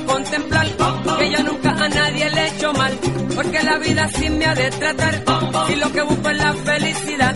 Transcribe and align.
contemplar 0.00 0.66
que 1.18 1.30
yo 1.30 1.42
nunca 1.42 1.70
a 1.70 1.88
nadie 1.88 2.30
le 2.30 2.40
he 2.40 2.48
hecho 2.48 2.72
mal, 2.72 2.92
porque 3.34 3.62
la 3.62 3.78
vida 3.78 4.04
así 4.04 4.30
me 4.30 4.46
ha 4.46 4.54
de 4.54 4.70
tratar. 4.70 5.22
Y 5.68 5.76
lo 5.76 5.92
que 5.92 6.02
busco 6.02 6.28
es 6.30 6.36
la 6.36 6.52
felicidad, 6.54 7.34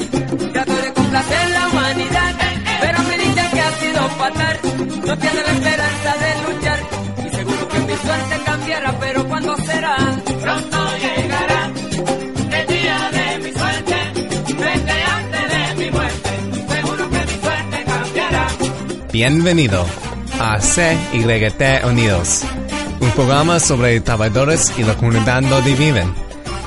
trato 0.53 0.77
de 0.77 0.93
complacer 0.93 1.51
la 1.51 1.69
humanidad, 1.69 2.35
pero 2.81 2.99
me 3.03 3.19
dicen 3.19 3.51
que 3.53 3.61
ha 3.61 3.71
sido 3.73 4.09
fatal. 4.11 4.59
No 5.07 5.19
tiene 5.19 5.43
la 5.43 5.53
esperanza 5.53 6.15
de 6.25 6.55
luchar, 6.55 6.79
y 7.25 7.37
seguro 7.37 7.69
que 7.69 7.79
mi 7.81 7.97
suerte 7.97 8.37
cambiará, 8.45 8.99
pero 9.01 9.29
¿cuándo 9.29 9.57
será? 9.59 9.97
Pronto 10.43 10.79
llegará 10.99 11.71
el 12.59 12.67
día 12.67 13.11
de 13.13 13.39
mi 13.39 13.53
suerte, 13.53 13.97
desde 14.57 15.03
antes 15.03 15.45
de 15.53 15.85
mi 15.85 15.91
muerte, 15.91 16.31
seguro 16.69 17.11
que 17.11 17.19
mi 17.19 17.41
suerte 17.41 17.85
cambiará. 17.87 18.49
Bienvenido 19.13 19.87
a 20.39 20.61
CYT 20.61 21.85
Unidos, 21.85 22.43
un 23.01 23.11
programa 23.13 23.59
sobre 23.59 24.01
trabajadores 24.01 24.73
y 24.79 24.83
la 24.83 24.95
comunidad 24.95 25.43
donde 25.43 25.75
viven. 25.75 26.13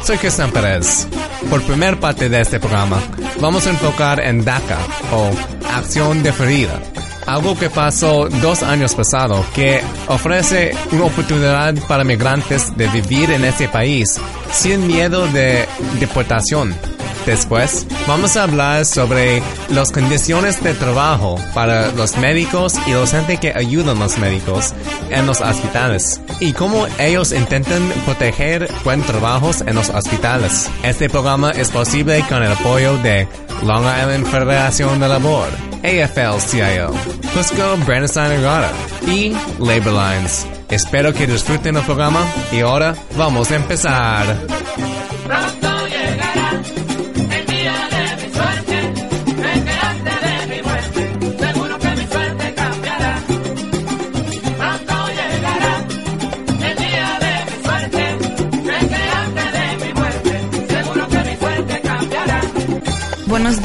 Soy 0.03 0.17
Cristian 0.17 0.51
Pérez. 0.51 1.07
Por 1.49 1.61
primer 1.63 1.99
parte 1.99 2.29
de 2.29 2.41
este 2.41 2.59
programa, 2.59 2.99
vamos 3.39 3.67
a 3.67 3.69
enfocar 3.69 4.19
en 4.21 4.43
DACA 4.43 4.77
o 5.11 5.29
Acción 5.73 6.23
Deferida, 6.23 6.79
algo 7.27 7.57
que 7.57 7.69
pasó 7.69 8.27
dos 8.41 8.63
años 8.63 8.95
pasado, 8.95 9.45
que 9.53 9.81
ofrece 10.07 10.71
una 10.91 11.05
oportunidad 11.05 11.75
para 11.87 12.03
migrantes 12.03 12.75
de 12.75 12.87
vivir 12.87 13.31
en 13.31 13.45
este 13.45 13.67
país 13.67 14.19
sin 14.51 14.87
miedo 14.87 15.27
de 15.27 15.67
deportación. 15.99 16.75
Después, 17.25 17.85
vamos 18.07 18.37
a 18.37 18.43
hablar 18.43 18.85
sobre 18.85 19.41
las 19.69 19.91
condiciones 19.91 20.61
de 20.63 20.73
trabajo 20.73 21.39
para 21.53 21.91
los 21.91 22.17
médicos 22.17 22.75
y 22.87 22.91
los 22.91 23.11
gente 23.11 23.37
que 23.37 23.53
ayudan 23.55 23.97
a 23.97 24.01
los 24.01 24.17
médicos 24.17 24.73
en 25.09 25.25
los 25.25 25.41
hospitales 25.41 26.21
y 26.39 26.53
cómo 26.53 26.87
ellos 26.97 27.31
intentan 27.31 27.81
proteger 28.05 28.69
buen 28.83 29.01
trabajos 29.03 29.61
en 29.61 29.75
los 29.75 29.89
hospitales. 29.89 30.69
Este 30.83 31.09
programa 31.09 31.51
es 31.51 31.69
posible 31.69 32.23
con 32.27 32.43
el 32.43 32.51
apoyo 32.51 32.97
de 32.99 33.27
Long 33.63 33.83
Island 33.83 34.25
Federación 34.25 34.99
de 34.99 35.07
Labor, 35.07 35.47
AFL-CIO, 35.83 36.91
Cusco 37.33 37.77
Brandon 37.85 38.31
Agora 38.31 38.71
y 39.07 39.35
Labor 39.59 39.93
Lines. 39.93 40.47
Espero 40.69 41.13
que 41.13 41.27
disfruten 41.27 41.77
el 41.77 41.83
programa 41.83 42.21
y 42.51 42.61
ahora 42.61 42.95
vamos 43.17 43.51
a 43.51 43.55
empezar. 43.55 44.37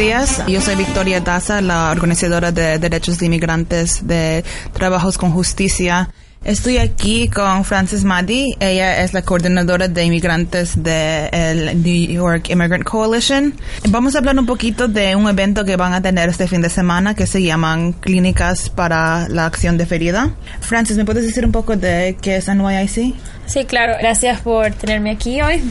Días, 0.04 0.42
yo 0.46 0.60
soy 0.60 0.74
Victoria 0.76 1.20
Daza, 1.20 1.62
la 1.62 1.90
organizadora 1.90 2.52
de 2.52 2.78
Derechos 2.78 3.18
de 3.18 3.24
Inmigrantes 3.24 4.06
de 4.06 4.44
Trabajos 4.74 5.16
con 5.16 5.30
Justicia. 5.30 6.10
Estoy 6.44 6.76
aquí 6.76 7.28
con 7.28 7.64
Frances 7.64 8.04
Maddy, 8.04 8.54
ella 8.60 9.02
es 9.02 9.14
la 9.14 9.22
coordinadora 9.22 9.88
de 9.88 10.04
inmigrantes 10.04 10.82
del 10.82 11.82
New 11.82 12.12
York 12.12 12.50
Immigrant 12.50 12.84
Coalition. 12.84 13.54
Vamos 13.88 14.14
a 14.14 14.18
hablar 14.18 14.38
un 14.38 14.44
poquito 14.44 14.88
de 14.88 15.16
un 15.16 15.26
evento 15.26 15.64
que 15.64 15.76
van 15.76 15.94
a 15.94 16.02
tener 16.02 16.28
este 16.28 16.48
fin 16.48 16.60
de 16.60 16.68
semana 16.68 17.14
que 17.14 17.26
se 17.26 17.42
llaman 17.42 17.94
Clínicas 17.94 18.68
para 18.68 19.26
la 19.30 19.46
Acción 19.46 19.78
Deferida. 19.78 20.34
Frances, 20.60 20.98
¿me 20.98 21.06
puedes 21.06 21.24
decir 21.24 21.46
un 21.46 21.52
poco 21.52 21.76
de 21.76 22.18
qué 22.20 22.36
es 22.36 22.48
NYIC? 22.48 23.14
Sí, 23.46 23.64
claro. 23.64 23.94
Gracias 23.98 24.40
por 24.40 24.72
tenerme 24.72 25.10
aquí 25.10 25.40
hoy. 25.42 25.62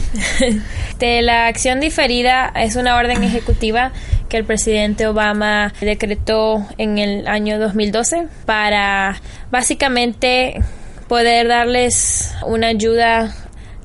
de 0.98 1.22
la 1.22 1.46
acción 1.46 1.80
diferida 1.80 2.52
es 2.54 2.76
una 2.76 2.96
orden 2.96 3.22
ejecutiva 3.22 3.92
que 4.28 4.36
el 4.36 4.44
presidente 4.44 5.06
Obama 5.06 5.72
decretó 5.80 6.66
en 6.78 6.98
el 6.98 7.26
año 7.26 7.58
2012 7.58 8.28
para 8.46 9.20
básicamente 9.50 10.62
poder 11.08 11.48
darles 11.48 12.34
una 12.46 12.68
ayuda 12.68 13.34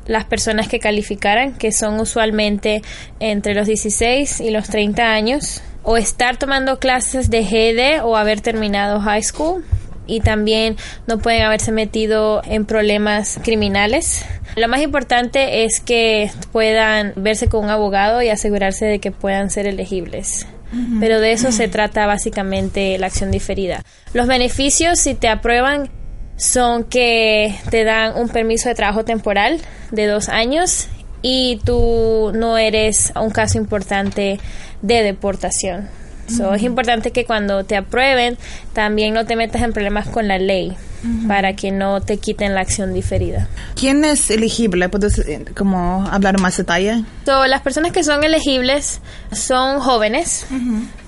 las 0.06 0.25
personas 0.25 0.67
que 0.67 0.79
calificaran, 0.79 1.53
que 1.53 1.71
son 1.71 2.00
usualmente 2.00 2.81
entre 3.19 3.53
los 3.53 3.67
16 3.67 4.39
y 4.41 4.50
los 4.50 4.67
30 4.67 5.11
años, 5.11 5.61
o 5.83 5.97
estar 5.97 6.38
tomando 6.38 6.79
clases 6.79 7.29
de 7.29 7.44
GED 7.44 8.03
o 8.03 8.17
haber 8.17 8.41
terminado 8.41 9.00
high 9.01 9.23
school 9.23 9.63
y 10.09 10.20
también 10.22 10.75
no 11.08 11.20
pueden 11.20 11.44
haberse 11.44 11.72
metido 11.72 12.42
en 12.46 12.66
problemas 12.66 13.40
criminales. 13.44 14.25
Lo 14.56 14.68
más 14.68 14.81
importante 14.81 15.64
es 15.64 15.80
que 15.80 16.31
puedan 16.52 17.14
verse 17.16 17.47
con 17.47 17.66
un 17.66 17.70
abogado 17.70 18.22
y 18.22 18.30
asegurarse 18.30 18.86
de 18.86 19.00
que 19.00 19.12
puedan 19.12 19.50
ser 19.50 19.68
elegibles. 19.68 20.48
Pero 21.00 21.19
de 21.19 21.31
eso 21.31 21.52
se 21.52 21.68
trata 21.68 22.06
básicamente 22.06 22.98
la 23.00 23.08
acción 23.08 23.31
diferida. 23.31 23.81
Los 24.14 24.28
beneficios, 24.28 25.00
si 25.00 25.16
te 25.16 25.28
aprueban, 25.28 25.90
son 26.38 26.84
que 26.84 27.56
te 27.72 27.84
dan 27.84 28.16
un 28.16 28.30
permiso 28.30 28.69
de 28.69 28.75
trabajo 28.75 29.03
temporal 29.03 29.59
de 29.92 30.06
dos 30.06 30.30
años 30.30 30.88
y 31.22 31.59
tú 31.66 32.31
no 32.34 32.58
eres 32.58 33.12
un 33.19 33.30
caso 33.31 33.58
importante 33.58 34.40
de 34.81 35.03
deportación. 35.03 35.90
So, 36.29 36.53
Es 36.53 36.63
importante 36.63 37.12
que 37.12 37.25
cuando 37.25 37.63
te 37.63 37.75
aprueben 37.75 38.38
también 38.73 39.13
no 39.13 39.25
te 39.25 39.35
metas 39.35 39.62
en 39.62 39.73
problemas 39.73 40.07
con 40.07 40.28
la 40.28 40.38
ley 40.38 40.75
para 41.28 41.56
que 41.56 41.72
no 41.72 42.01
te 42.01 42.17
quiten 42.17 42.56
la 42.56 42.62
acción 42.62 42.94
diferida. 42.94 43.47
¿Quién 43.75 44.03
es 44.03 44.29
elegible? 44.29 44.89
¿Puedes 44.89 45.18
eh, 45.19 45.45
como 45.56 46.06
hablar 46.07 46.39
más 46.39 46.57
detalle? 46.57 47.03
So, 47.25 47.45
las 47.47 47.62
personas 47.62 47.91
que 47.91 48.03
son 48.03 48.23
elegibles 48.23 49.01
son 49.31 49.79
jóvenes, 49.79 50.45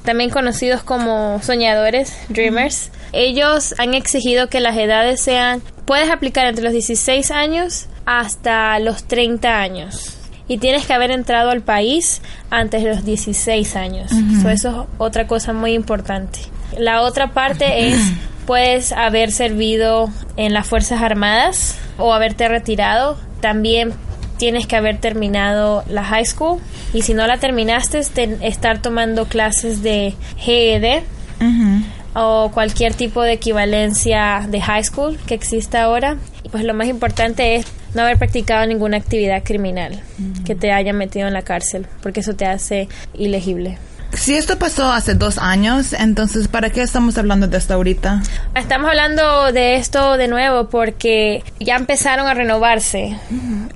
también 0.03 0.29
conocidos 0.29 0.81
como 0.83 1.41
soñadores, 1.43 2.13
dreamers. 2.29 2.89
Ellos 3.11 3.75
han 3.77 3.93
exigido 3.93 4.47
que 4.47 4.61
las 4.61 4.77
edades 4.77 5.19
sean, 5.19 5.61
puedes 5.85 6.09
aplicar 6.09 6.47
entre 6.47 6.63
los 6.63 6.73
16 6.73 7.29
años 7.31 7.87
hasta 8.05 8.79
los 8.79 9.03
30 9.03 9.59
años. 9.59 10.20
Y 10.51 10.57
tienes 10.57 10.85
que 10.85 10.91
haber 10.91 11.11
entrado 11.11 11.49
al 11.49 11.61
país 11.61 12.21
antes 12.49 12.83
de 12.83 12.89
los 12.89 13.05
16 13.05 13.73
años. 13.77 14.11
So, 14.41 14.49
eso 14.49 14.69
es 14.69 14.87
otra 14.97 15.25
cosa 15.25 15.53
muy 15.53 15.71
importante. 15.71 16.39
La 16.77 17.03
otra 17.03 17.31
parte 17.31 17.87
es, 17.87 18.11
puedes 18.45 18.91
haber 18.91 19.31
servido 19.31 20.09
en 20.35 20.51
las 20.51 20.67
Fuerzas 20.67 21.01
Armadas 21.01 21.77
o 21.97 22.11
haberte 22.11 22.49
retirado. 22.49 23.17
También 23.39 23.93
tienes 24.35 24.67
que 24.67 24.75
haber 24.75 24.97
terminado 24.97 25.85
la 25.87 26.03
high 26.03 26.25
school. 26.25 26.59
Y 26.93 27.03
si 27.03 27.13
no 27.13 27.25
la 27.27 27.37
terminaste, 27.37 28.01
estar 28.41 28.81
tomando 28.81 29.27
clases 29.27 29.81
de 29.81 30.15
GED 30.35 31.03
o 32.13 32.51
cualquier 32.53 32.93
tipo 32.93 33.21
de 33.21 33.31
equivalencia 33.31 34.45
de 34.49 34.59
high 34.59 34.83
school 34.83 35.17
que 35.25 35.33
exista 35.33 35.83
ahora. 35.83 36.17
Pues 36.51 36.65
lo 36.65 36.73
más 36.73 36.89
importante 36.89 37.55
es 37.55 37.65
no 37.93 38.01
haber 38.01 38.17
practicado 38.17 38.65
ninguna 38.65 38.97
actividad 38.97 39.43
criminal 39.43 40.01
que 40.45 40.55
te 40.55 40.71
haya 40.71 40.93
metido 40.93 41.27
en 41.27 41.33
la 41.33 41.41
cárcel, 41.41 41.87
porque 42.01 42.21
eso 42.21 42.35
te 42.35 42.45
hace 42.45 42.87
ilegible. 43.13 43.77
Si 44.13 44.35
esto 44.35 44.59
pasó 44.59 44.91
hace 44.91 45.15
dos 45.15 45.37
años, 45.37 45.93
entonces 45.93 46.49
¿para 46.49 46.69
qué 46.69 46.81
estamos 46.81 47.17
hablando 47.17 47.47
de 47.47 47.57
esto 47.57 47.73
ahorita? 47.73 48.21
Estamos 48.55 48.89
hablando 48.89 49.53
de 49.53 49.75
esto 49.75 50.17
de 50.17 50.27
nuevo 50.27 50.69
porque 50.69 51.43
ya 51.59 51.77
empezaron 51.77 52.27
a 52.27 52.33
renovarse 52.33 53.17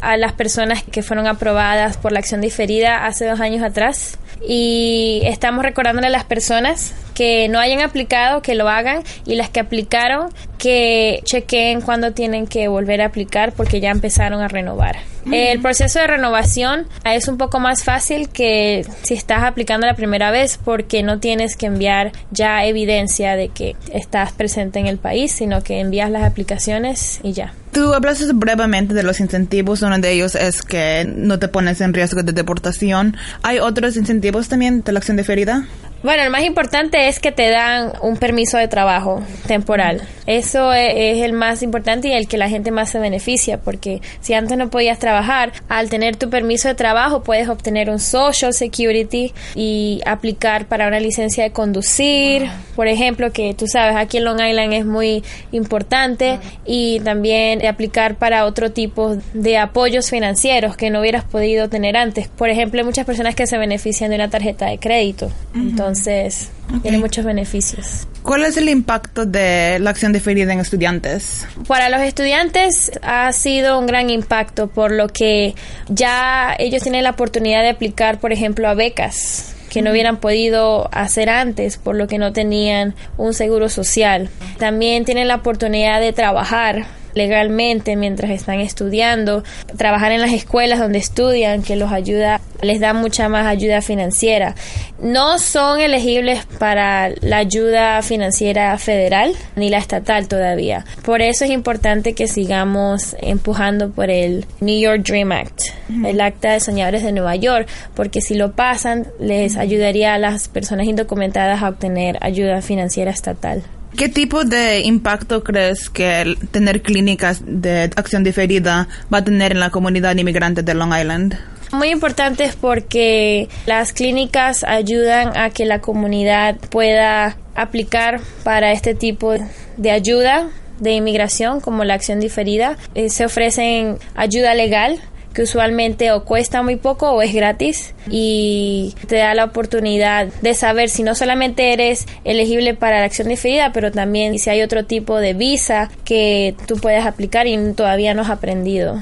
a 0.01 0.17
las 0.17 0.33
personas 0.33 0.83
que 0.83 1.03
fueron 1.03 1.27
aprobadas 1.27 1.95
por 1.95 2.11
la 2.11 2.19
acción 2.19 2.41
diferida 2.41 3.05
hace 3.05 3.25
dos 3.25 3.39
años 3.39 3.63
atrás 3.63 4.17
y 4.47 5.21
estamos 5.23 5.63
recordándole 5.63 6.07
a 6.07 6.11
las 6.11 6.25
personas 6.25 6.93
que 7.15 7.47
no 7.49 7.59
hayan 7.59 7.81
aplicado 7.81 8.43
que 8.43 8.53
lo 8.53 8.69
hagan 8.69 9.01
y 9.25 9.33
las 9.33 9.49
que 9.49 9.61
aplicaron 9.61 10.29
que 10.59 11.21
chequeen 11.23 11.81
cuándo 11.81 12.11
tienen 12.11 12.45
que 12.45 12.67
volver 12.67 13.01
a 13.01 13.07
aplicar 13.07 13.53
porque 13.53 13.79
ya 13.79 13.89
empezaron 13.89 14.41
a 14.41 14.47
renovar. 14.47 14.97
El 15.31 15.59
proceso 15.61 15.99
de 15.99 16.07
renovación 16.07 16.87
es 17.03 17.27
un 17.27 17.37
poco 17.37 17.59
más 17.59 17.83
fácil 17.83 18.29
que 18.29 18.85
si 19.03 19.15
estás 19.15 19.43
aplicando 19.43 19.87
la 19.87 19.95
primera 19.95 20.31
vez 20.31 20.59
porque 20.63 21.01
no 21.03 21.19
tienes 21.19 21.55
que 21.57 21.65
enviar 21.65 22.11
ya 22.31 22.63
evidencia 22.65 23.35
de 23.35 23.49
que 23.49 23.75
estás 23.91 24.31
presente 24.33 24.79
en 24.79 24.87
el 24.87 24.97
país, 24.97 25.31
sino 25.31 25.63
que 25.63 25.79
envías 25.79 26.11
las 26.11 26.23
aplicaciones 26.23 27.19
y 27.23 27.33
ya. 27.33 27.53
Tú 27.71 27.93
hablaste 27.93 28.31
brevemente 28.33 28.93
de 28.93 29.03
los 29.03 29.19
incentivos. 29.19 29.81
Uno 29.81 29.99
de 29.99 30.11
ellos 30.11 30.35
es 30.35 30.61
que 30.61 31.05
no 31.13 31.39
te 31.39 31.49
pones 31.49 31.81
en 31.81 31.93
riesgo 31.93 32.23
de 32.23 32.31
deportación. 32.31 33.17
¿Hay 33.43 33.59
otros 33.59 33.97
incentivos 33.97 34.47
también 34.47 34.81
de 34.81 34.93
la 34.93 34.99
acción 34.99 35.17
deferida? 35.17 35.65
Bueno, 36.05 36.23
lo 36.23 36.29
más 36.29 36.43
importante 36.43 37.07
es 37.07 37.19
que 37.19 37.31
te 37.31 37.49
dan 37.49 37.93
un 38.01 38.17
permiso 38.17 38.59
de 38.59 38.67
trabajo 38.67 39.23
temporal. 39.47 40.03
Eso 40.27 40.71
e, 40.71 41.11
es, 41.11 41.23
el 41.23 41.33
más 41.33 41.63
importante 41.63 42.09
y 42.09 42.11
el 42.13 42.27
que 42.27 42.37
la 42.37 42.47
gente 42.47 42.69
más 42.69 42.91
se 42.91 42.99
beneficia, 42.99 43.59
porque 43.59 44.01
si 44.21 44.35
antes 44.35 44.55
no 44.55 44.69
podías 44.69 44.99
trabajar, 44.99 45.14
al 45.15 45.89
tener 45.89 46.15
tu 46.15 46.29
permiso 46.29 46.67
de 46.67 46.75
trabajo 46.75 47.23
puedes 47.23 47.49
obtener 47.49 47.89
un 47.89 47.99
Social 47.99 48.53
Security 48.53 49.33
y 49.55 50.01
aplicar 50.05 50.67
para 50.67 50.87
una 50.87 50.99
licencia 50.99 51.43
de 51.43 51.51
conducir, 51.51 52.49
por 52.75 52.87
ejemplo, 52.87 53.31
que 53.31 53.53
tú 53.53 53.67
sabes, 53.67 53.95
aquí 53.95 54.17
en 54.17 54.25
Long 54.25 54.39
Island 54.41 54.73
es 54.73 54.85
muy 54.85 55.23
importante, 55.51 56.39
y 56.65 56.99
también 57.01 57.65
aplicar 57.65 58.15
para 58.15 58.45
otro 58.45 58.71
tipo 58.71 59.17
de 59.33 59.57
apoyos 59.57 60.09
financieros 60.09 60.75
que 60.77 60.89
no 60.89 60.99
hubieras 60.99 61.23
podido 61.23 61.69
tener 61.69 61.97
antes. 61.97 62.27
Por 62.27 62.49
ejemplo, 62.49 62.79
hay 62.81 62.85
muchas 62.85 63.05
personas 63.05 63.35
que 63.35 63.47
se 63.47 63.57
benefician 63.57 64.09
de 64.09 64.15
una 64.15 64.29
tarjeta 64.29 64.67
de 64.67 64.77
crédito. 64.77 65.31
Entonces, 65.53 66.49
tiene 66.81 66.97
muchos 66.97 67.25
beneficios. 67.25 68.07
¿Cuál 68.23 68.43
es 68.43 68.57
el 68.57 68.69
impacto 68.69 69.25
de 69.25 69.77
la 69.79 69.91
acción 69.91 70.11
diferida 70.11 70.51
en 70.51 70.59
estudiantes? 70.59 71.47
Para 71.67 71.89
los 71.89 72.01
estudiantes 72.01 72.91
ha 73.03 73.31
sido 73.31 73.77
un 73.79 73.85
gran 73.85 74.09
impacto 74.09 74.67
por 74.67 74.91
lo 74.91 75.07
que 75.07 75.53
ya 75.89 76.55
ellos 76.57 76.81
tienen 76.81 77.03
la 77.03 77.11
oportunidad 77.11 77.61
de 77.61 77.69
aplicar, 77.69 78.19
por 78.19 78.31
ejemplo, 78.33 78.67
a 78.67 78.73
becas 78.73 79.55
que 79.69 79.81
no 79.81 79.91
hubieran 79.91 80.17
podido 80.17 80.89
hacer 80.93 81.29
antes 81.29 81.77
por 81.77 81.95
lo 81.95 82.07
que 82.07 82.17
no 82.17 82.31
tenían 82.31 82.95
un 83.17 83.33
seguro 83.33 83.67
social. 83.67 84.29
También 84.57 85.03
tienen 85.03 85.27
la 85.27 85.35
oportunidad 85.35 85.99
de 85.99 86.13
trabajar 86.13 86.85
legalmente 87.15 87.95
mientras 87.95 88.29
están 88.29 88.59
estudiando, 88.59 89.43
trabajar 89.77 90.11
en 90.11 90.21
las 90.21 90.33
escuelas 90.33 90.79
donde 90.79 90.99
estudian, 90.99 91.63
que 91.63 91.75
los 91.75 91.91
ayuda, 91.91 92.41
les 92.61 92.79
da 92.79 92.93
mucha 92.93 93.27
más 93.29 93.47
ayuda 93.47 93.81
financiera. 93.81 94.53
No 95.01 95.39
son 95.39 95.79
elegibles 95.79 96.45
para 96.59 97.09
la 97.21 97.37
ayuda 97.37 98.01
financiera 98.01 98.77
federal 98.77 99.33
ni 99.55 99.69
la 99.69 99.77
estatal 99.77 100.27
todavía. 100.27 100.85
Por 101.03 101.21
eso 101.21 101.45
es 101.45 101.51
importante 101.51 102.13
que 102.13 102.27
sigamos 102.27 103.15
empujando 103.21 103.91
por 103.91 104.09
el 104.09 104.45
New 104.59 104.79
York 104.79 105.03
Dream 105.03 105.31
Act, 105.31 105.61
el 106.05 106.21
Acta 106.21 106.53
de 106.53 106.59
Soñadores 106.59 107.03
de 107.03 107.11
Nueva 107.11 107.35
York, 107.35 107.67
porque 107.95 108.21
si 108.21 108.35
lo 108.35 108.51
pasan 108.51 109.07
les 109.19 109.55
ayudaría 109.55 110.13
a 110.13 110.19
las 110.19 110.47
personas 110.47 110.85
indocumentadas 110.87 111.63
a 111.63 111.69
obtener 111.69 112.17
ayuda 112.21 112.61
financiera 112.61 113.11
estatal. 113.11 113.63
¿Qué 113.97 114.09
tipo 114.09 114.43
de 114.43 114.81
impacto 114.81 115.41
crees 115.41 115.89
que 115.89 116.35
tener 116.51 116.81
clínicas 116.81 117.41
de 117.45 117.83
acción 117.95 118.25
diferida 118.25 118.89
va 119.13 119.19
a 119.19 119.23
tener 119.23 119.53
en 119.53 119.61
la 119.61 119.69
comunidad 119.69 120.17
inmigrante 120.17 120.63
de 120.63 120.73
Long 120.73 120.93
Island? 120.93 121.37
Muy 121.71 121.89
importante 121.89 122.51
porque 122.59 123.47
las 123.65 123.93
clínicas 123.93 124.65
ayudan 124.65 125.37
a 125.37 125.49
que 125.49 125.65
la 125.65 125.79
comunidad 125.79 126.57
pueda 126.69 127.37
aplicar 127.55 128.19
para 128.43 128.73
este 128.73 128.95
tipo 128.95 129.33
de 129.77 129.91
ayuda 129.91 130.49
de 130.79 130.91
inmigración 130.91 131.61
como 131.61 131.85
la 131.85 131.93
acción 131.93 132.19
diferida. 132.19 132.77
Eh, 132.95 133.09
se 133.09 133.25
ofrecen 133.25 133.97
ayuda 134.15 134.55
legal 134.55 134.99
que 135.35 135.43
usualmente 135.43 136.11
o 136.13 136.23
cuesta 136.23 136.63
muy 136.63 136.77
poco 136.77 137.11
o 137.11 137.21
es 137.21 137.33
gratis 137.33 137.93
y 138.09 138.95
te 139.07 139.17
da 139.17 139.35
la 139.35 139.43
oportunidad 139.43 140.27
de 140.41 140.53
saber 140.53 140.89
si 140.89 141.03
no 141.03 141.13
solamente 141.13 141.73
eres 141.73 142.05
elegible 142.23 142.73
para 142.73 142.99
la 142.99 143.05
acción 143.05 143.27
diferida, 143.27 143.71
pero 143.73 143.91
también 143.91 144.39
si 144.39 144.49
hay 144.49 144.61
otro 144.61 144.85
tipo 144.85 145.17
de 145.17 145.33
visa 145.33 145.91
que 146.05 146.55
tú 146.67 146.77
puedes 146.77 147.05
aplicar 147.05 147.47
y 147.47 147.73
todavía 147.73 148.13
no 148.13 148.21
has 148.21 148.29
aprendido 148.29 148.99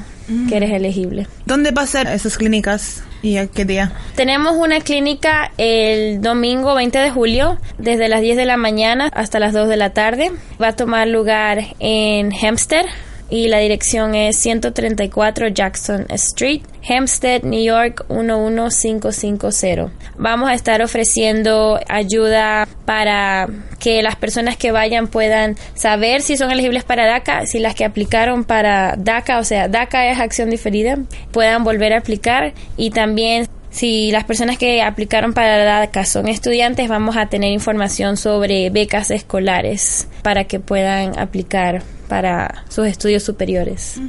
que 0.49 0.57
eres 0.57 0.71
elegible. 0.71 1.27
¿Dónde 1.45 1.71
va 1.71 1.83
a 1.83 1.87
ser 1.87 2.07
esas 2.07 2.37
clínicas? 2.37 3.03
¿Y 3.21 3.37
a 3.37 3.47
qué 3.47 3.65
día? 3.65 3.91
Tenemos 4.15 4.55
una 4.55 4.79
clínica 4.79 5.51
el 5.57 6.21
domingo 6.21 6.75
20 6.75 6.97
de 6.97 7.09
julio, 7.11 7.57
desde 7.77 8.09
las 8.09 8.21
10 8.21 8.37
de 8.37 8.45
la 8.45 8.57
mañana 8.57 9.09
hasta 9.13 9.39
las 9.39 9.53
2 9.53 9.69
de 9.69 9.77
la 9.77 9.91
tarde. 9.91 10.31
Va 10.61 10.69
a 10.69 10.75
tomar 10.75 11.07
lugar 11.07 11.59
en 11.79 12.31
Hempstead, 12.31 12.85
y 13.33 13.47
la 13.47 13.57
dirección 13.57 14.13
es 14.13 14.37
134 14.37 15.47
Jackson 15.47 16.05
Street, 16.09 16.61
Hempstead, 16.83 17.41
New 17.41 17.63
York 17.63 18.05
11550. 18.07 19.91
Vamos 20.19 20.51
a 20.51 20.53
estar 20.53 20.83
ofreciendo 20.83 21.79
ayuda 21.89 22.67
para 22.85 23.49
que 23.79 24.03
las 24.03 24.17
personas 24.17 24.55
que 24.55 24.71
vayan 24.71 25.07
puedan 25.07 25.55
saber 25.73 26.21
si 26.21 26.37
son 26.37 26.51
elegibles 26.51 26.83
para 26.83 27.07
DACA, 27.07 27.47
si 27.47 27.57
las 27.57 27.73
que 27.73 27.85
aplicaron 27.85 28.43
para 28.43 28.93
DACA, 28.99 29.39
o 29.39 29.43
sea, 29.43 29.67
DACA 29.67 30.11
es 30.11 30.19
acción 30.19 30.51
diferida, 30.51 30.99
puedan 31.31 31.63
volver 31.63 31.93
a 31.93 31.97
aplicar 31.97 32.53
y 32.77 32.91
también 32.91 33.47
si 33.71 34.11
las 34.11 34.25
personas 34.25 34.59
que 34.59 34.83
aplicaron 34.83 35.33
para 35.33 35.57
DACA 35.63 36.05
son 36.05 36.27
estudiantes, 36.27 36.87
vamos 36.87 37.17
a 37.17 37.25
tener 37.25 37.51
información 37.51 38.15
sobre 38.15 38.69
becas 38.69 39.09
escolares 39.09 40.07
para 40.21 40.43
que 40.43 40.59
puedan 40.59 41.17
aplicar 41.17 41.81
para 42.13 42.63
sus 42.69 42.85
estudios 42.85 43.23
superiores. 43.23 43.99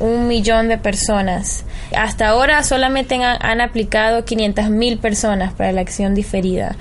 un 0.00 0.26
millón 0.26 0.68
de 0.68 0.78
personas. 0.78 1.66
Hasta 1.94 2.28
ahora 2.28 2.62
solamente 2.62 3.16
han, 3.22 3.60
aplicado 3.60 4.24
500 4.24 4.70
mil 4.70 4.96
personas 4.96 5.52
para 5.52 5.70
la 5.70 5.82
acción 5.82 6.14
diferida. 6.14 6.76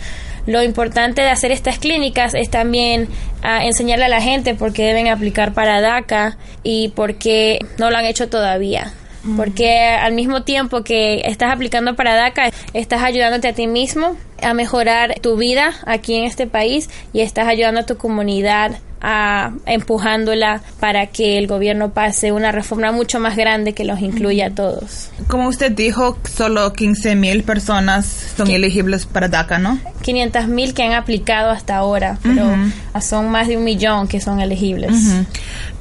Lo 0.46 0.64
importante 0.64 1.24
de 1.24 1.30
hacer 1.30 1.52
estas 1.52 1.78
clínicas 1.78 2.36
es 2.36 2.50
también 2.50 3.10
ah, 3.42 3.66
enseñarle 3.66 4.06
a 4.06 4.10
la 4.10 4.22
gente 4.22 4.56
por 4.56 4.72
qué 4.72 4.86
deben 4.86 5.10
aplicar 5.10 5.54
para 5.54 5.82
DACA 5.82 6.38
y 6.64 6.88
por 6.96 7.16
qué 7.16 7.60
no 7.78 7.92
lo 7.92 7.98
han 7.98 8.06
hecho 8.06 8.30
todavía 8.30 8.94
porque 9.38 9.80
al 9.80 10.14
mismo 10.14 10.44
tiempo 10.44 10.84
que 10.84 11.22
estás 11.26 11.52
aplicando 11.52 11.96
para 11.96 12.16
DACA, 12.16 12.52
estás 12.74 13.02
ayudándote 13.02 13.48
a 13.48 13.54
ti 13.54 13.68
mismo 13.68 14.18
a 14.44 14.54
mejorar 14.54 15.16
tu 15.22 15.38
vida 15.38 15.74
aquí 15.86 16.16
en 16.16 16.26
este 16.26 16.48
país 16.48 16.90
y 17.14 17.22
estás 17.22 17.48
ayudando 17.48 17.82
a 17.82 17.86
tu 17.86 17.98
comunidad 17.98 18.78
a, 19.04 19.52
empujándola 19.66 20.62
para 20.80 21.08
que 21.08 21.38
el 21.38 21.46
gobierno 21.46 21.90
pase 21.94 22.32
una 22.32 22.52
reforma 22.52 22.92
mucho 22.94 23.20
más 23.20 23.36
grande 23.36 23.74
que 23.74 23.84
los 23.84 24.00
incluya 24.00 24.48
a 24.48 24.50
todos. 24.52 25.10
Como 25.28 25.50
usted 25.50 25.72
dijo, 25.74 26.18
solo 26.34 26.72
15 26.72 27.16
mil 27.16 27.44
personas 27.44 28.06
son 28.38 28.50
elegibles 28.50 29.06
para 29.06 29.28
DACA, 29.28 29.60
¿no? 29.60 29.78
500 30.02 30.48
mil 30.48 30.74
que 30.74 30.84
han 30.84 30.94
aplicado 30.94 31.52
hasta 31.52 31.76
ahora, 31.76 32.18
pero 32.24 32.56
son 33.02 33.30
más 33.30 33.50
de 33.50 33.58
un 33.58 33.66
millón 33.66 34.08
que 34.08 34.22
son 34.22 34.40
elegibles. 34.40 34.94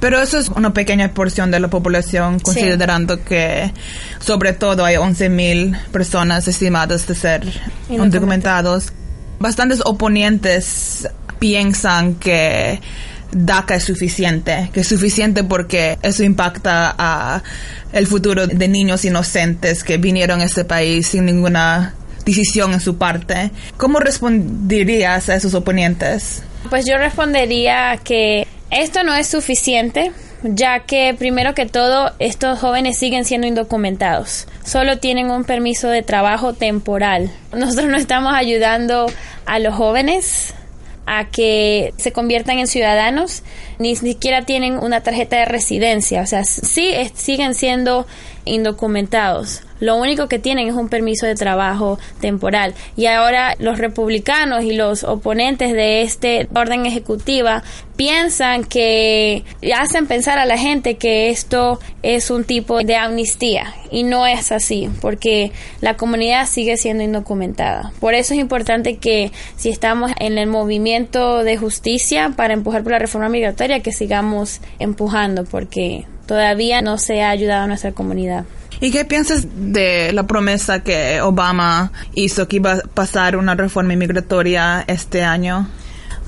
Pero 0.01 0.21
eso 0.21 0.39
es 0.39 0.49
una 0.49 0.73
pequeña 0.73 1.15
porción 1.15 1.53
de 1.53 1.61
la 1.61 1.69
población, 1.69 2.41
considerando 2.41 3.25
que 3.25 3.73
sobre 4.19 4.53
todo 4.53 4.85
hay 4.85 4.97
11 4.97 5.29
mil 5.29 5.77
personas 5.93 6.49
estimadas 6.49 7.07
de 7.07 7.15
ser 7.15 7.47
Bastantes 9.39 9.81
oponentes 9.85 11.09
piensan 11.39 12.15
que 12.17 12.81
DACA 13.33 13.77
es 13.77 13.85
suficiente, 13.85 14.71
que 14.73 14.81
es 14.81 14.89
suficiente 14.89 15.43
porque 15.43 15.99
eso 16.03 16.23
impacta 16.23 16.95
a 16.97 17.43
el 17.93 18.07
futuro 18.07 18.47
de 18.47 18.69
niños 18.69 19.05
inocentes 19.05 19.85
que 19.85 19.97
vinieron 19.97 20.41
a 20.41 20.45
este 20.45 20.65
país 20.65 21.09
sin 21.09 21.25
ninguna 21.25 21.95
decisión 22.25 22.73
en 22.73 22.81
su 22.81 22.99
parte. 22.99 23.51
¿Cómo 23.77 23.99
responderías 23.99 25.29
a 25.29 25.35
esos 25.35 25.55
oponentes? 25.55 26.43
Pues 26.71 26.85
yo 26.87 26.97
respondería 26.99 27.99
que 28.05 28.47
esto 28.71 29.03
no 29.03 29.15
es 29.15 29.27
suficiente, 29.27 30.13
ya 30.43 30.81
que 30.81 31.15
primero 31.19 31.55
que 31.55 31.67
todo 31.67 32.13
estos 32.19 32.59
jóvenes 32.59 32.99
siguen 32.99 33.25
siendo 33.25 33.47
indocumentados. 33.47 34.47
Solo 34.65 34.99
tienen 34.99 35.31
un 35.31 35.45
permiso 35.45 35.89
de 35.89 36.03
trabajo 36.03 36.53
temporal. 36.53 37.31
Nosotros 37.53 37.87
no 37.87 37.97
estamos 37.97 38.35
ayudando 38.35 39.07
a 39.47 39.59
los 39.59 39.75
jóvenes 39.75 40.55
a 41.07 41.29
que 41.31 41.93
se 41.97 42.13
conviertan 42.13 42.59
en 42.59 42.69
ciudadanos, 42.69 43.43
ni 43.79 43.97
siquiera 43.97 44.43
tienen 44.43 44.79
una 44.79 45.01
tarjeta 45.01 45.37
de 45.37 45.47
residencia, 45.47 46.23
o 46.23 46.27
sea, 46.27 46.45
sí 46.45 46.95
siguen 47.15 47.55
siendo 47.55 48.07
indocumentados. 48.45 49.63
Lo 49.83 49.97
único 49.97 50.29
que 50.29 50.39
tienen 50.39 50.69
es 50.69 50.75
un 50.75 50.89
permiso 50.89 51.27
de 51.27 51.35
trabajo 51.35 51.99
temporal. 52.21 52.73
Y 52.97 53.07
ahora 53.07 53.57
los 53.59 53.79
republicanos 53.79 54.63
y 54.63 54.75
los 54.75 55.03
oponentes 55.03 55.73
de 55.73 56.03
este 56.03 56.47
orden 56.55 56.87
ejecutiva 56.87 57.65
piensan 57.97 58.65
que 58.65 59.45
hacen 59.77 60.07
pensar 60.07 60.39
a 60.39 60.47
la 60.47 60.57
gente 60.57 60.99
que 60.99 61.31
esto 61.31 61.81
es 62.05 62.31
un 62.31 62.45
tipo 62.45 62.79
de 62.79 62.95
amnistía 62.95 63.75
y 63.91 64.05
no 64.05 64.27
es 64.27 64.53
así 64.53 64.89
porque 65.01 65.53
la 65.81 65.97
comunidad 65.97 66.47
sigue 66.47 66.77
siendo 66.77 67.03
indocumentada. 67.03 67.93
Por 67.99 68.15
eso 68.15 68.35
es 68.35 68.41
importante 68.41 68.99
que 68.99 69.33
si 69.57 69.69
estamos 69.69 70.13
en 70.21 70.39
el 70.39 70.47
movimiento 70.49 71.43
de 71.43 71.57
justicia 71.57 72.33
para 72.37 72.55
empujar 72.55 72.85
por 72.85 72.93
la 72.93 72.99
reforma 73.01 73.29
migratoria 73.29 73.81
que 73.81 73.93
sigamos 73.93 74.61
empujando 74.79 75.45
porque 75.45 76.07
todavía 76.33 76.81
no 76.81 76.97
se 76.97 77.21
ha 77.21 77.29
ayudado 77.29 77.65
a 77.65 77.67
nuestra 77.67 77.93
comunidad. 77.93 78.47
¿Y 78.81 78.91
qué 78.91 79.05
piensas 79.05 79.47
de 79.55 80.13
la 80.15 80.27
promesa 80.27 80.83
que 80.83 81.21
Obama 81.21 81.93
hizo 82.15 82.49
que 82.49 82.57
iba 82.57 82.73
a 82.73 82.79
pasar 82.95 83.37
una 83.37 83.55
reforma 83.55 83.93
inmigratoria 83.93 84.83
este 84.87 85.25
año? 85.25 85.69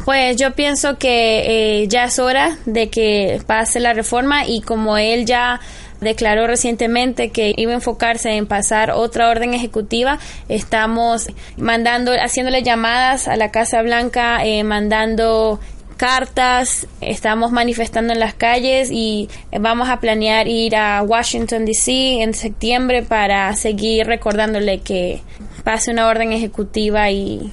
Pues 0.04 0.36
yo 0.36 0.52
pienso 0.52 0.98
que 0.98 1.80
eh, 1.80 1.88
ya 1.88 2.04
es 2.04 2.18
hora 2.18 2.58
de 2.66 2.90
que 2.90 3.40
pase 3.46 3.80
la 3.80 3.94
reforma 3.94 4.46
y 4.46 4.60
como 4.60 4.98
él 4.98 5.24
ya 5.24 5.58
declaró 6.02 6.46
recientemente 6.46 7.30
que 7.30 7.54
iba 7.56 7.72
a 7.72 7.76
enfocarse 7.76 8.32
en 8.32 8.46
pasar 8.46 8.90
otra 8.90 9.30
orden 9.30 9.54
ejecutiva. 9.54 10.18
Estamos 10.50 11.28
mandando, 11.56 12.12
haciéndole 12.12 12.62
llamadas 12.62 13.26
a 13.26 13.36
la 13.36 13.50
Casa 13.50 13.80
Blanca, 13.80 14.44
eh, 14.44 14.64
mandando 14.64 15.60
cartas, 15.94 16.86
estamos 17.00 17.52
manifestando 17.52 18.12
en 18.12 18.20
las 18.20 18.34
calles 18.34 18.90
y 18.90 19.28
vamos 19.58 19.88
a 19.88 20.00
planear 20.00 20.48
ir 20.48 20.76
a 20.76 21.02
Washington, 21.02 21.64
D.C. 21.64 22.22
en 22.22 22.34
septiembre 22.34 23.02
para 23.02 23.54
seguir 23.56 24.06
recordándole 24.06 24.80
que 24.80 25.22
pase 25.64 25.90
una 25.90 26.06
orden 26.06 26.32
ejecutiva 26.32 27.10
y, 27.10 27.52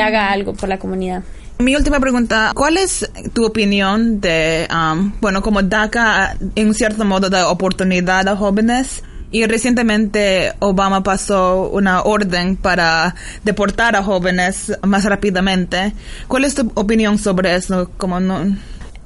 haga 0.00 0.30
algo 0.30 0.54
por 0.54 0.68
la 0.68 0.78
comunidad. 0.78 1.22
Mi 1.58 1.76
última 1.76 2.00
pregunta, 2.00 2.52
¿cuál 2.54 2.76
es 2.76 3.08
tu 3.34 3.44
opinión 3.44 4.20
de, 4.20 4.66
um, 4.72 5.12
bueno, 5.20 5.42
como 5.42 5.62
DACA 5.62 6.36
en 6.56 6.74
cierto 6.74 7.04
modo 7.04 7.30
da 7.30 7.48
oportunidad 7.48 8.26
a 8.26 8.36
jóvenes 8.36 9.04
y 9.32 9.46
recientemente 9.46 10.52
Obama 10.60 11.02
pasó 11.02 11.70
una 11.70 12.02
orden 12.02 12.56
para 12.56 13.14
deportar 13.42 13.96
a 13.96 14.02
jóvenes 14.02 14.78
más 14.82 15.04
rápidamente. 15.04 15.94
¿Cuál 16.28 16.44
es 16.44 16.54
tu 16.54 16.70
opinión 16.74 17.18
sobre 17.18 17.56
eso? 17.56 17.90
Como 17.96 18.20
no? 18.20 18.56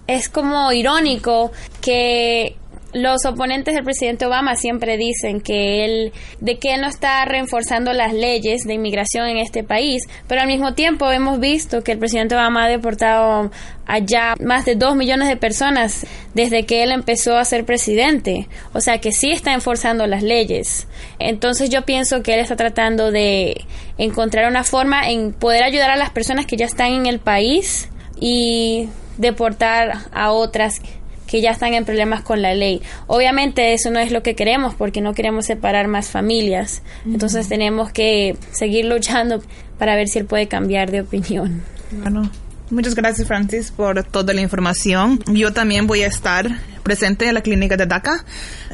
Es 0.08 0.28
como 0.28 0.70
irónico 0.72 1.52
que 1.80 2.56
los 2.96 3.26
oponentes 3.26 3.74
del 3.74 3.84
presidente 3.84 4.24
Obama 4.24 4.56
siempre 4.56 4.96
dicen 4.96 5.40
que 5.40 5.84
él, 5.84 6.12
de 6.40 6.58
que 6.58 6.72
él 6.72 6.80
no 6.80 6.88
está 6.88 7.24
reforzando 7.26 7.92
las 7.92 8.14
leyes 8.14 8.62
de 8.64 8.74
inmigración 8.74 9.28
en 9.28 9.36
este 9.36 9.62
país, 9.62 10.02
pero 10.26 10.40
al 10.40 10.46
mismo 10.46 10.72
tiempo 10.72 11.10
hemos 11.10 11.38
visto 11.38 11.84
que 11.84 11.92
el 11.92 11.98
presidente 11.98 12.34
Obama 12.34 12.64
ha 12.64 12.68
deportado 12.68 13.50
allá 13.86 14.34
más 14.40 14.64
de 14.64 14.76
dos 14.76 14.96
millones 14.96 15.28
de 15.28 15.36
personas 15.36 16.06
desde 16.32 16.64
que 16.64 16.82
él 16.82 16.90
empezó 16.90 17.36
a 17.36 17.44
ser 17.44 17.66
presidente, 17.66 18.48
o 18.72 18.80
sea 18.80 18.98
que 18.98 19.12
sí 19.12 19.30
está 19.30 19.52
enforzando 19.52 20.06
las 20.06 20.22
leyes. 20.22 20.88
Entonces 21.18 21.68
yo 21.68 21.82
pienso 21.82 22.22
que 22.22 22.32
él 22.32 22.40
está 22.40 22.56
tratando 22.56 23.10
de 23.10 23.66
encontrar 23.98 24.50
una 24.50 24.64
forma 24.64 25.10
en 25.10 25.34
poder 25.34 25.62
ayudar 25.64 25.90
a 25.90 25.96
las 25.96 26.10
personas 26.10 26.46
que 26.46 26.56
ya 26.56 26.64
están 26.64 26.92
en 26.92 27.06
el 27.06 27.18
país 27.18 27.90
y 28.18 28.88
deportar 29.18 29.98
a 30.12 30.32
otras 30.32 30.80
que 31.26 31.40
ya 31.40 31.50
están 31.50 31.74
en 31.74 31.84
problemas 31.84 32.22
con 32.22 32.42
la 32.42 32.54
ley. 32.54 32.82
Obviamente 33.06 33.72
eso 33.72 33.90
no 33.90 33.98
es 33.98 34.12
lo 34.12 34.22
que 34.22 34.34
queremos 34.34 34.74
porque 34.74 35.00
no 35.00 35.14
queremos 35.14 35.46
separar 35.46 35.88
más 35.88 36.10
familias. 36.10 36.82
Entonces 37.04 37.48
tenemos 37.48 37.92
que 37.92 38.36
seguir 38.52 38.86
luchando 38.86 39.42
para 39.78 39.96
ver 39.96 40.08
si 40.08 40.18
él 40.18 40.26
puede 40.26 40.46
cambiar 40.46 40.90
de 40.90 41.00
opinión. 41.02 41.62
Bueno, 41.90 42.30
muchas 42.70 42.94
gracias 42.94 43.26
Francis 43.26 43.70
por 43.70 44.02
toda 44.04 44.32
la 44.32 44.40
información. 44.40 45.20
Yo 45.26 45.52
también 45.52 45.86
voy 45.86 46.02
a 46.02 46.06
estar 46.06 46.50
presente 46.86 47.26
en 47.26 47.34
la 47.34 47.42
clínica 47.42 47.76
de 47.76 47.84
DACA. 47.86 48.24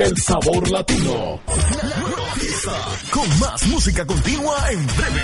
El 0.00 0.16
sabor 0.16 0.68
latino. 0.68 1.40
Con 3.10 3.28
más 3.38 3.64
música 3.68 4.04
continua 4.04 4.72
en 4.72 4.84
breve. 4.86 5.22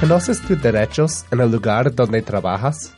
¿Conoces 0.00 0.42
tus 0.42 0.60
derechos 0.60 1.24
en 1.30 1.38
el 1.40 1.52
lugar 1.52 1.94
donde 1.94 2.22
trabajas? 2.22 2.97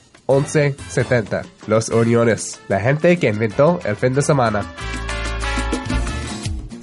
1170. 0.27 1.43
Los 1.67 1.89
Uniones, 1.89 2.59
la 2.67 2.79
gente 2.79 3.17
que 3.17 3.29
inventó 3.29 3.79
el 3.85 3.95
fin 3.95 4.13
de 4.13 4.21
semana. 4.21 4.65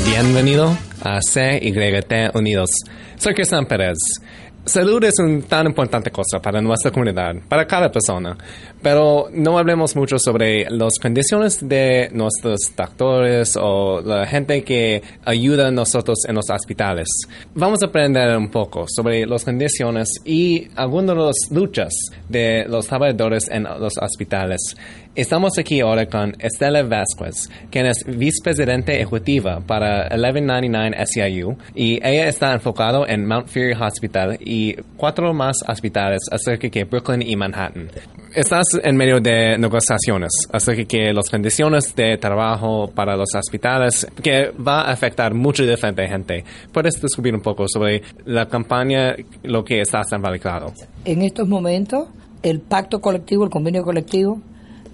Bienvenido 0.07 0.75
a 1.03 1.19
CYT 1.19 2.33
Unidos. 2.33 2.71
Soy 3.17 3.35
Cristian 3.35 3.67
Pérez. 3.67 3.99
Salud 4.63 5.03
es 5.03 5.15
una 5.17 5.41
tan 5.41 5.65
importante 5.65 6.11
cosa 6.11 6.39
para 6.39 6.61
nuestra 6.61 6.91
comunidad, 6.91 7.35
para 7.49 7.65
cada 7.65 7.91
persona, 7.91 8.37
pero 8.79 9.27
no 9.33 9.57
hablemos 9.57 9.95
mucho 9.95 10.19
sobre 10.19 10.69
las 10.69 10.99
condiciones 11.01 11.67
de 11.67 12.09
nuestros 12.13 12.71
doctores 12.77 13.57
o 13.59 14.01
la 14.01 14.27
gente 14.27 14.63
que 14.63 15.01
ayuda 15.25 15.69
a 15.69 15.71
nosotros 15.71 16.19
en 16.27 16.35
los 16.35 16.47
hospitales. 16.51 17.07
Vamos 17.55 17.81
a 17.81 17.87
aprender 17.87 18.37
un 18.37 18.49
poco 18.51 18.85
sobre 18.87 19.25
las 19.25 19.43
condiciones 19.43 20.07
y 20.25 20.67
algunas 20.75 21.15
de 21.15 21.23
las 21.23 21.35
luchas 21.49 21.93
de 22.29 22.65
los 22.67 22.85
trabajadores 22.85 23.49
en 23.49 23.63
los 23.63 23.97
hospitales. 23.97 24.75
Estamos 25.13 25.57
aquí 25.59 25.81
ahora 25.81 26.05
con 26.05 26.33
Estela 26.39 26.83
Vasquez, 26.83 27.49
quien 27.69 27.85
es 27.85 28.05
vicepresidente 28.05 28.95
ejecutiva 28.95 29.59
para 29.59 30.07
1199 30.09 31.05
SEIU 31.05 31.57
y 31.75 31.95
ella 31.95 32.29
está 32.29 32.53
enfocada 32.53 33.03
en 33.09 33.27
Mount 33.27 33.47
Fury 33.47 33.73
Hospital 33.73 34.37
y 34.39 34.73
cuatro 34.95 35.33
más 35.33 35.57
hospitales 35.67 36.21
acerca 36.31 36.69
de 36.69 36.85
Brooklyn 36.85 37.23
y 37.23 37.35
Manhattan. 37.35 37.89
Estás 38.33 38.67
en 38.81 38.95
medio 38.95 39.19
de 39.19 39.57
negociaciones 39.57 40.31
acerca 40.49 40.97
de 40.97 41.13
las 41.13 41.29
condiciones 41.29 41.93
de 41.93 42.17
trabajo 42.17 42.89
para 42.95 43.17
los 43.17 43.35
hospitales 43.35 44.07
que 44.23 44.51
va 44.51 44.83
a 44.83 44.93
afectar 44.93 45.33
mucha 45.33 45.63
diferente 45.63 46.07
gente. 46.07 46.45
¿Puedes 46.71 47.01
describir 47.01 47.35
un 47.35 47.41
poco 47.41 47.65
sobre 47.67 48.01
la 48.23 48.47
campaña, 48.47 49.13
lo 49.43 49.65
que 49.65 49.81
estás 49.81 50.13
involucrado? 50.13 50.71
En 51.03 51.21
estos 51.21 51.49
momentos, 51.49 52.07
el 52.43 52.61
pacto 52.61 53.01
colectivo, 53.01 53.43
el 53.43 53.49
convenio 53.49 53.83
colectivo, 53.83 54.41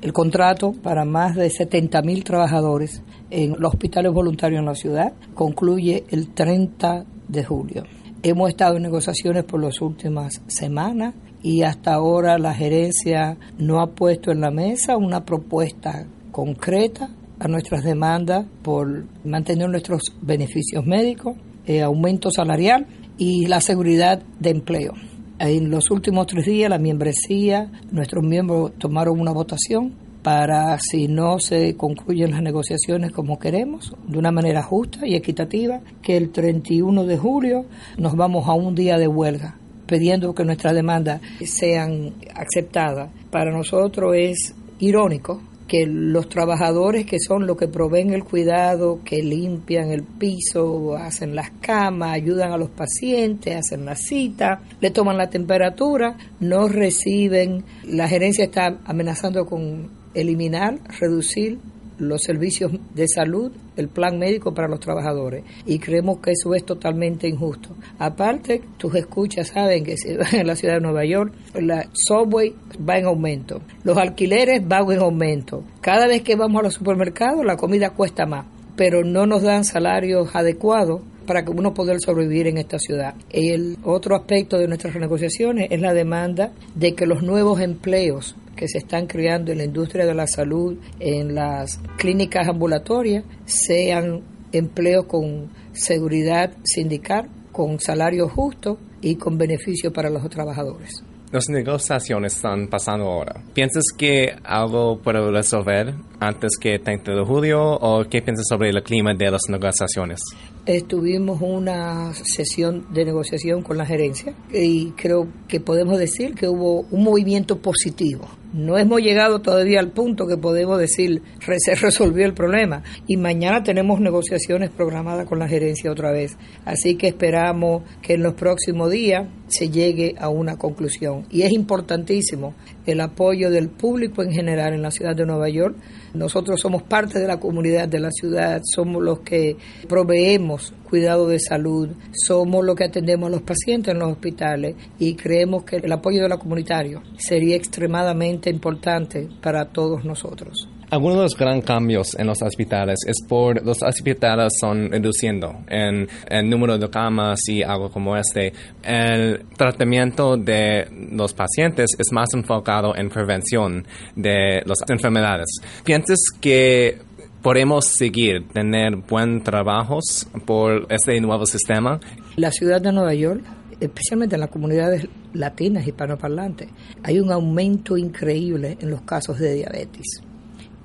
el 0.01 0.13
contrato 0.13 0.73
para 0.73 1.05
más 1.05 1.35
de 1.35 1.47
70.000 1.47 2.23
trabajadores 2.23 3.01
en 3.29 3.55
los 3.57 3.73
hospitales 3.73 4.13
voluntarios 4.13 4.59
en 4.59 4.65
la 4.65 4.75
ciudad 4.75 5.13
concluye 5.33 6.05
el 6.09 6.33
30 6.33 7.05
de 7.27 7.43
julio. 7.43 7.83
Hemos 8.23 8.49
estado 8.49 8.77
en 8.77 8.83
negociaciones 8.83 9.43
por 9.43 9.61
las 9.61 9.81
últimas 9.81 10.41
semanas 10.47 11.13
y 11.41 11.63
hasta 11.63 11.93
ahora 11.93 12.37
la 12.37 12.53
gerencia 12.53 13.37
no 13.57 13.79
ha 13.79 13.87
puesto 13.87 14.31
en 14.31 14.41
la 14.41 14.51
mesa 14.51 14.97
una 14.97 15.23
propuesta 15.23 16.05
concreta 16.31 17.09
a 17.39 17.47
nuestras 17.47 17.83
demandas 17.83 18.45
por 18.63 19.05
mantener 19.23 19.69
nuestros 19.69 20.15
beneficios 20.21 20.85
médicos, 20.85 21.37
eh, 21.65 21.81
aumento 21.81 22.31
salarial 22.31 22.87
y 23.17 23.47
la 23.47 23.61
seguridad 23.61 24.21
de 24.39 24.49
empleo. 24.49 24.93
En 25.39 25.69
los 25.69 25.91
últimos 25.91 26.25
tres 26.25 26.45
días 26.45 26.69
la 26.69 26.79
membresía, 26.79 27.71
nuestros 27.91 28.23
miembros 28.23 28.71
tomaron 28.79 29.19
una 29.19 29.31
votación 29.31 29.93
para 30.23 30.77
si 30.79 31.07
no 31.07 31.37
se 31.37 31.77
concluyen 31.77 32.31
las 32.31 32.41
negociaciones 32.41 33.11
como 33.11 33.37
queremos, 33.37 33.93
de 34.07 34.17
una 34.17 34.31
manera 34.31 34.63
justa 34.63 35.05
y 35.05 35.15
equitativa, 35.15 35.79
que 36.01 36.17
el 36.17 36.31
31 36.31 37.05
de 37.05 37.17
julio 37.17 37.65
nos 37.97 38.15
vamos 38.15 38.47
a 38.47 38.53
un 38.53 38.73
día 38.73 38.97
de 38.97 39.07
huelga 39.07 39.57
pidiendo 39.85 40.35
que 40.35 40.43
nuestras 40.43 40.73
demandas 40.73 41.21
sean 41.45 42.13
aceptadas. 42.35 43.09
Para 43.31 43.51
nosotros 43.51 44.15
es 44.15 44.53
irónico 44.79 45.41
que 45.67 45.85
los 45.85 46.29
trabajadores 46.29 47.05
que 47.05 47.19
son 47.19 47.45
los 47.45 47.57
que 47.57 47.67
proveen 47.67 48.13
el 48.13 48.23
cuidado, 48.23 48.99
que 49.03 49.21
limpian 49.21 49.91
el 49.91 50.03
piso, 50.03 50.95
hacen 50.95 51.35
las 51.35 51.51
camas, 51.61 52.13
ayudan 52.13 52.51
a 52.51 52.57
los 52.57 52.69
pacientes, 52.69 53.55
hacen 53.55 53.85
la 53.85 53.95
cita, 53.95 54.61
le 54.79 54.91
toman 54.91 55.17
la 55.17 55.29
temperatura, 55.29 56.17
no 56.39 56.67
reciben, 56.67 57.63
la 57.83 58.07
gerencia 58.07 58.45
está 58.45 58.77
amenazando 58.85 59.45
con 59.45 59.89
eliminar, 60.13 60.79
reducir 60.99 61.59
los 61.97 62.21
servicios 62.21 62.71
de 62.93 63.07
salud, 63.07 63.51
el 63.77 63.87
plan 63.89 64.17
médico 64.17 64.53
para 64.53 64.67
los 64.67 64.79
trabajadores. 64.79 65.43
Y 65.65 65.79
creemos 65.79 66.19
que 66.19 66.31
eso 66.31 66.53
es 66.53 66.65
totalmente 66.65 67.27
injusto. 67.27 67.69
Aparte, 67.99 68.61
tus 68.77 68.93
escuchas 68.95 69.47
saben 69.49 69.83
que 69.83 69.95
en 70.33 70.47
la 70.47 70.55
ciudad 70.55 70.75
de 70.75 70.81
Nueva 70.81 71.05
York 71.05 71.33
la 71.55 71.87
subway 71.93 72.53
va 72.87 72.97
en 72.97 73.05
aumento, 73.05 73.61
los 73.83 73.97
alquileres 73.97 74.67
van 74.67 74.91
en 74.91 74.99
aumento. 74.99 75.63
Cada 75.81 76.07
vez 76.07 76.21
que 76.21 76.35
vamos 76.35 76.59
a 76.59 76.63
los 76.63 76.73
supermercados 76.73 77.45
la 77.45 77.57
comida 77.57 77.91
cuesta 77.91 78.25
más, 78.25 78.45
pero 78.75 79.03
no 79.03 79.25
nos 79.25 79.41
dan 79.41 79.63
salarios 79.63 80.35
adecuados 80.35 81.01
para 81.25 81.43
que 81.43 81.51
uno 81.51 81.73
pueda 81.73 81.93
sobrevivir 81.99 82.47
en 82.47 82.57
esta 82.57 82.79
ciudad. 82.79 83.13
El 83.29 83.77
otro 83.83 84.15
aspecto 84.15 84.57
de 84.57 84.67
nuestras 84.67 84.93
renegociaciones 84.93 85.67
es 85.69 85.81
la 85.81 85.93
demanda 85.93 86.53
de 86.73 86.93
que 86.93 87.05
los 87.05 87.21
nuevos 87.21 87.59
empleos 87.59 88.35
que 88.57 88.67
se 88.67 88.79
están 88.79 89.07
creando 89.07 89.53
en 89.53 89.59
la 89.59 89.63
industria 89.63 90.05
de 90.05 90.13
la 90.13 90.27
salud, 90.27 90.77
en 90.99 91.33
las 91.33 91.79
clínicas 91.97 92.49
ambulatorias, 92.49 93.23
sean 93.45 94.21
empleos 94.51 95.05
con 95.05 95.49
seguridad 95.71 96.51
sindical, 96.65 97.29
con 97.53 97.79
salario 97.79 98.27
justo 98.27 98.77
y 99.01 99.15
con 99.15 99.37
beneficio 99.37 99.93
para 99.93 100.09
los 100.09 100.29
trabajadores. 100.29 101.01
Las 101.29 101.49
negociaciones 101.49 102.37
están 102.37 102.69
pasando 102.69 103.05
ahora. 103.05 103.43
¿Piensas 103.53 103.83
que 103.97 104.33
algo 104.45 105.01
puede 105.01 105.29
resolver 105.29 105.93
antes 106.21 106.51
que 106.57 106.79
30 106.79 107.11
de 107.11 107.25
julio 107.25 107.59
o 107.61 108.05
qué 108.05 108.21
piensas 108.21 108.45
sobre 108.47 108.69
el 108.69 108.81
clima 108.81 109.13
de 109.13 109.29
las 109.29 109.41
negociaciones? 109.49 110.21
Estuvimos 110.65 111.41
una 111.41 112.13
sesión 112.13 112.93
de 112.93 113.03
negociación 113.03 113.61
con 113.61 113.77
la 113.77 113.85
gerencia 113.85 114.33
y 114.53 114.91
creo 114.91 115.27
que 115.49 115.59
podemos 115.59 115.97
decir 115.99 116.33
que 116.33 116.47
hubo 116.47 116.81
un 116.91 117.03
movimiento 117.03 117.57
positivo. 117.57 118.25
No 118.53 118.77
hemos 118.77 119.01
llegado 119.01 119.41
todavía 119.41 119.79
al 119.79 119.91
punto 119.91 120.25
que 120.25 120.37
podemos 120.37 120.79
decir 120.79 121.21
se 121.57 121.75
resolvió 121.75 122.25
el 122.25 122.33
problema 122.33 122.81
y 123.05 123.17
mañana 123.17 123.61
tenemos 123.61 123.99
negociaciones 123.99 124.69
programadas 124.69 125.27
con 125.27 125.39
la 125.39 125.49
gerencia 125.49 125.91
otra 125.91 126.11
vez. 126.11 126.37
Así 126.63 126.95
que 126.95 127.07
esperamos 127.07 127.83
que 128.01 128.13
en 128.13 128.23
los 128.23 128.35
próximos 128.35 128.89
días 128.89 129.27
se 129.47 129.69
llegue 129.69 130.15
a 130.17 130.29
una 130.29 130.57
conclusión. 130.57 131.25
Y 131.29 131.41
es 131.41 131.51
importantísimo 131.51 132.53
el 132.87 133.01
apoyo 133.01 133.51
del 133.51 133.69
público 133.69 134.23
en 134.23 134.31
general 134.31 134.73
en 134.73 134.81
la 134.81 134.89
ciudad 134.89 135.15
de 135.15 135.25
Nueva 135.25 135.49
York. 135.49 135.75
Nosotros 136.13 136.59
somos 136.59 136.83
parte 136.83 137.19
de 137.19 137.27
la 137.27 137.39
comunidad 137.39 137.87
de 137.87 137.99
la 137.99 138.09
ciudad, 138.09 138.61
somos 138.63 139.03
los 139.03 139.19
que 139.19 139.57
proveemos 139.87 140.73
cuidado 140.89 141.27
de 141.27 141.39
salud, 141.39 141.89
somos 142.13 142.65
los 142.65 142.75
que 142.75 142.85
atendemos 142.85 143.27
a 143.27 143.31
los 143.31 143.41
pacientes 143.41 143.93
en 143.93 143.99
los 143.99 144.13
hospitales 144.13 144.75
y 144.97 145.15
creemos 145.15 145.65
que 145.65 145.75
el 145.75 145.91
apoyo 145.91 146.23
de 146.23 146.29
la 146.29 146.37
comunitario 146.37 147.03
sería 147.17 147.57
extremadamente 147.57 148.49
importante 148.49 149.27
para 149.41 149.65
todos 149.65 150.05
nosotros. 150.05 150.69
Algunos 150.89 151.17
de 151.17 151.23
los 151.23 151.35
grandes 151.35 151.65
cambios 151.65 152.15
en 152.17 152.27
los 152.27 152.41
hospitales 152.41 152.99
es 153.05 153.17
por 153.27 153.61
los 153.65 153.83
hospitales 153.83 154.53
son 154.57 154.89
reduciendo 154.89 155.53
en 155.67 156.07
el 156.29 156.49
número 156.49 156.77
de 156.77 156.89
camas 156.89 157.41
y 157.49 157.61
algo 157.61 157.91
como 157.91 158.15
este. 158.15 158.53
El 158.83 159.43
tratamiento 159.57 160.37
de 160.37 160.87
los 161.11 161.33
pacientes 161.33 161.89
es 161.99 162.13
más 162.13 162.29
enfocado 162.33 162.95
en 162.95 163.09
prevención 163.09 163.85
de 164.15 164.61
las 164.65 164.77
enfermedades. 164.87 165.47
¿Piensas 165.83 166.19
que 166.39 166.99
podemos 167.41 167.85
seguir 167.85 168.47
tener 168.47 168.95
buen 168.95 169.43
trabajos 169.43 170.25
por 170.45 170.87
este 170.89 171.19
nuevo 171.19 171.45
sistema? 171.45 171.99
La 172.37 172.51
ciudad 172.51 172.79
de 172.79 172.93
Nueva 172.93 173.13
York 173.13 173.43
especialmente 173.79 174.35
en 174.35 174.41
las 174.41 174.49
comunidades 174.49 175.07
latinas 175.33 175.85
hispanoparlantes, 175.85 176.67
hay 177.03 177.19
un 177.19 177.31
aumento 177.31 177.95
increíble 177.95 178.75
en 178.81 178.89
los 178.89 179.01
casos 179.01 179.37
de 179.37 179.53
diabetes 179.53 180.23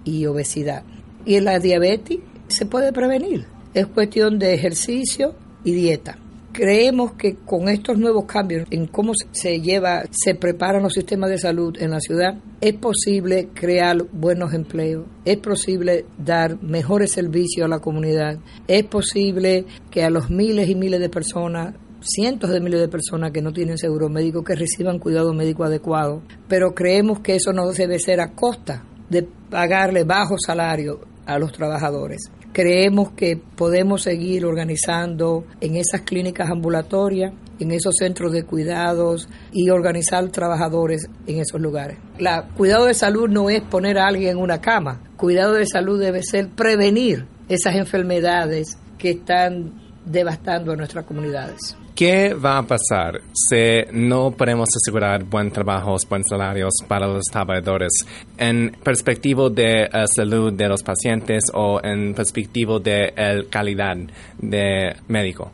y 0.05 0.27
obesidad. 0.27 0.83
Y 1.25 1.41
la 1.41 1.59
diabetes 1.59 2.19
se 2.49 2.67
puede 2.67 2.93
prevenir. 2.93 3.47
Es 3.75 3.87
cuestión 3.87 4.39
de 4.39 4.55
ejercicio 4.55 5.35
y 5.65 5.73
dieta. 5.73 6.19
Creemos 6.53 7.13
que 7.13 7.37
con 7.37 7.71
estos 7.71 7.97
nuevos 7.97 8.27
cambios 8.27 8.67
en 8.71 8.87
cómo 8.87 9.15
se 9.31 9.63
lleva, 9.63 10.03
se 10.11 10.35
preparan 10.35 10.83
los 10.83 10.93
sistemas 10.93 11.31
de 11.31 11.39
salud 11.39 11.75
en 11.81 11.93
la 11.93 12.01
ciudad, 12.01 12.35
es 12.61 12.75
posible 12.75 13.49
crear 13.55 14.03
buenos 14.13 14.53
empleos, 14.53 15.07
es 15.25 15.39
posible 15.39 16.05
dar 16.19 16.63
mejores 16.63 17.13
servicios 17.13 17.65
a 17.65 17.69
la 17.69 17.79
comunidad, 17.79 18.39
es 18.69 18.85
posible 18.85 19.65
que 19.91 20.05
a 20.05 20.11
los 20.11 20.29
miles 20.29 20.69
y 20.69 20.75
miles 20.75 21.01
de 21.01 21.09
personas 21.09 21.75
cientos 22.03 22.51
de 22.51 22.61
miles 22.61 22.81
de 22.81 22.89
personas 22.89 23.31
que 23.31 23.43
no 23.43 23.53
tienen 23.53 23.79
seguro 23.79 24.09
médico 24.09 24.45
que 24.45 24.57
reciban 24.57 24.99
cuidado 24.99 25.33
médico 25.33 25.65
adecuado, 25.65 26.23
pero 26.49 26.75
creemos 26.75 27.21
que 27.21 27.37
eso 27.37 27.53
no 27.53 27.71
debe 27.71 27.99
ser 27.99 28.21
a 28.21 28.33
costa 28.33 28.85
de 29.13 29.29
pagarle 29.51 30.05
bajo 30.05 30.37
salario 30.45 31.01
a 31.27 31.39
los 31.39 31.53
trabajadores. 31.53 32.31
Creemos 32.53 33.13
que 33.13 33.37
podemos 33.37 34.03
seguir 34.03 34.45
organizando 34.45 35.45
en 35.61 35.77
esas 35.77 36.03
clínicas 36.03 36.51
ambulatorias, 36.51 37.33
en 37.59 37.71
esos 37.71 37.95
centros 37.99 38.33
de 38.33 38.45
cuidados 38.45 39.29
y 39.53 39.71
organizar 39.71 40.29
trabajadores 40.31 41.09
en 41.27 41.39
esos 41.39 41.61
lugares. 41.61 41.99
La 42.19 42.49
cuidado 42.57 42.87
de 42.87 42.95
salud 42.95 43.29
no 43.29 43.49
es 43.49 43.63
poner 43.63 43.99
a 43.99 44.09
alguien 44.09 44.33
en 44.33 44.39
una 44.39 44.61
cama. 44.61 45.01
Cuidado 45.17 45.55
de 45.55 45.67
salud 45.67 46.01
debe 46.01 46.23
ser 46.23 46.49
prevenir 46.49 47.27
esas 47.49 47.77
enfermedades 47.77 48.79
que 48.99 49.11
están 49.11 49.81
devastando 50.05 50.73
a 50.73 50.77
nuestras 50.77 51.05
comunidades. 51.05 51.77
¿Qué 51.95 52.33
va 52.33 52.57
a 52.57 52.63
pasar 52.63 53.21
si 53.35 53.83
no 53.93 54.31
podemos 54.31 54.71
asegurar 54.75 55.25
buen 55.25 55.51
trabajo, 55.51 55.97
buenos 56.09 56.27
salarios 56.27 56.73
para 56.89 57.07
los 57.07 57.25
trabajadores 57.25 57.93
en 58.39 58.75
perspectiva 58.83 59.51
de 59.51 59.91
la 59.93 60.07
salud 60.07 60.55
de 60.55 60.69
los 60.69 60.83
pacientes 60.83 61.45
o 61.53 61.81
en 61.85 62.15
perspectiva 62.15 62.79
de 62.79 63.13
la 63.15 63.45
calidad 63.51 63.97
de 64.39 64.97
médico? 65.09 65.53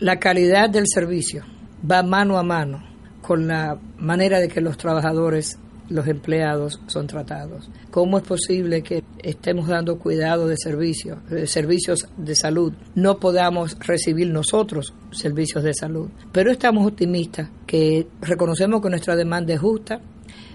La 0.00 0.18
calidad 0.18 0.68
del 0.68 0.86
servicio 0.88 1.44
va 1.88 2.02
mano 2.02 2.36
a 2.36 2.42
mano 2.42 2.82
con 3.22 3.46
la 3.46 3.78
manera 3.98 4.40
de 4.40 4.48
que 4.48 4.60
los 4.60 4.76
trabajadores 4.76 5.56
los 5.88 6.06
empleados 6.06 6.80
son 6.86 7.06
tratados. 7.06 7.70
¿Cómo 7.90 8.18
es 8.18 8.24
posible 8.24 8.82
que 8.82 9.04
estemos 9.22 9.68
dando 9.68 9.98
cuidado 9.98 10.48
de 10.48 10.56
servicios, 10.56 11.18
de 11.28 11.46
servicios 11.46 12.08
de 12.16 12.34
salud, 12.34 12.72
no 12.94 13.18
podamos 13.18 13.76
recibir 13.80 14.28
nosotros 14.28 14.94
servicios 15.10 15.64
de 15.64 15.74
salud? 15.74 16.08
Pero 16.32 16.50
estamos 16.50 16.86
optimistas 16.86 17.50
que 17.66 18.06
reconocemos 18.20 18.82
que 18.82 18.90
nuestra 18.90 19.16
demanda 19.16 19.54
es 19.54 19.60
justa, 19.60 20.00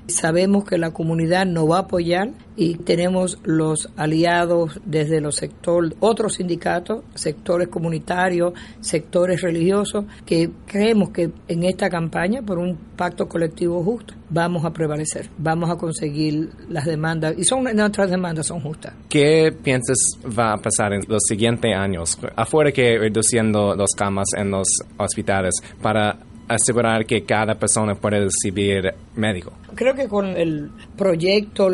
Sabemos 0.08 0.66
que 0.66 0.78
la 0.78 0.92
comunidad 0.92 1.46
nos 1.46 1.70
va 1.70 1.78
a 1.78 1.82
apoyar 1.82 2.32
y 2.56 2.76
tenemos 2.76 3.40
los 3.44 3.90
aliados 3.96 4.80
desde 4.86 5.22
los 5.22 5.36
sectores, 5.36 5.94
otros 6.00 6.36
sindicatos, 6.36 7.04
sectores 7.16 7.70
comunitarios, 7.70 8.54
sectores 8.82 9.42
religiosos, 9.42 10.06
que 10.26 10.50
creemos 10.66 11.10
que 11.10 11.32
en 11.48 11.64
esta 11.64 11.90
campaña 11.90 12.42
por 12.42 12.58
un 12.58 12.78
pacto 12.96 13.28
colectivo 13.28 13.84
justo 13.84 14.14
vamos 14.30 14.66
a 14.66 14.72
prevalecer, 14.72 15.30
vamos 15.38 15.70
a 15.70 15.76
conseguir 15.76 16.50
las 16.70 16.86
demandas 16.86 17.36
y 17.38 17.44
son 17.44 17.64
nuestras 17.64 18.10
demandas 18.10 18.48
son 18.48 18.60
justas. 18.62 18.94
¿Qué 19.10 19.54
piensas 19.64 19.98
va 20.28 20.54
a 20.54 20.58
pasar 20.58 20.94
en 20.94 21.02
los 21.08 21.24
siguientes 21.28 21.76
años? 21.76 22.18
Afuera 22.36 22.72
que 22.72 22.98
reduciendo 22.98 23.76
las 23.76 23.92
camas 23.96 24.28
en 24.38 24.52
los 24.52 24.68
hospitales 24.98 25.56
para 25.82 26.18
asegurar 26.56 27.06
que 27.06 27.24
cada 27.24 27.56
persona 27.56 27.96
puede 27.96 28.26
recibir 28.26 28.94
médico. 29.16 29.54
Creo 29.76 29.96
que 29.96 30.08
con 30.08 30.28
el 30.28 30.72
proyecto 30.98 31.70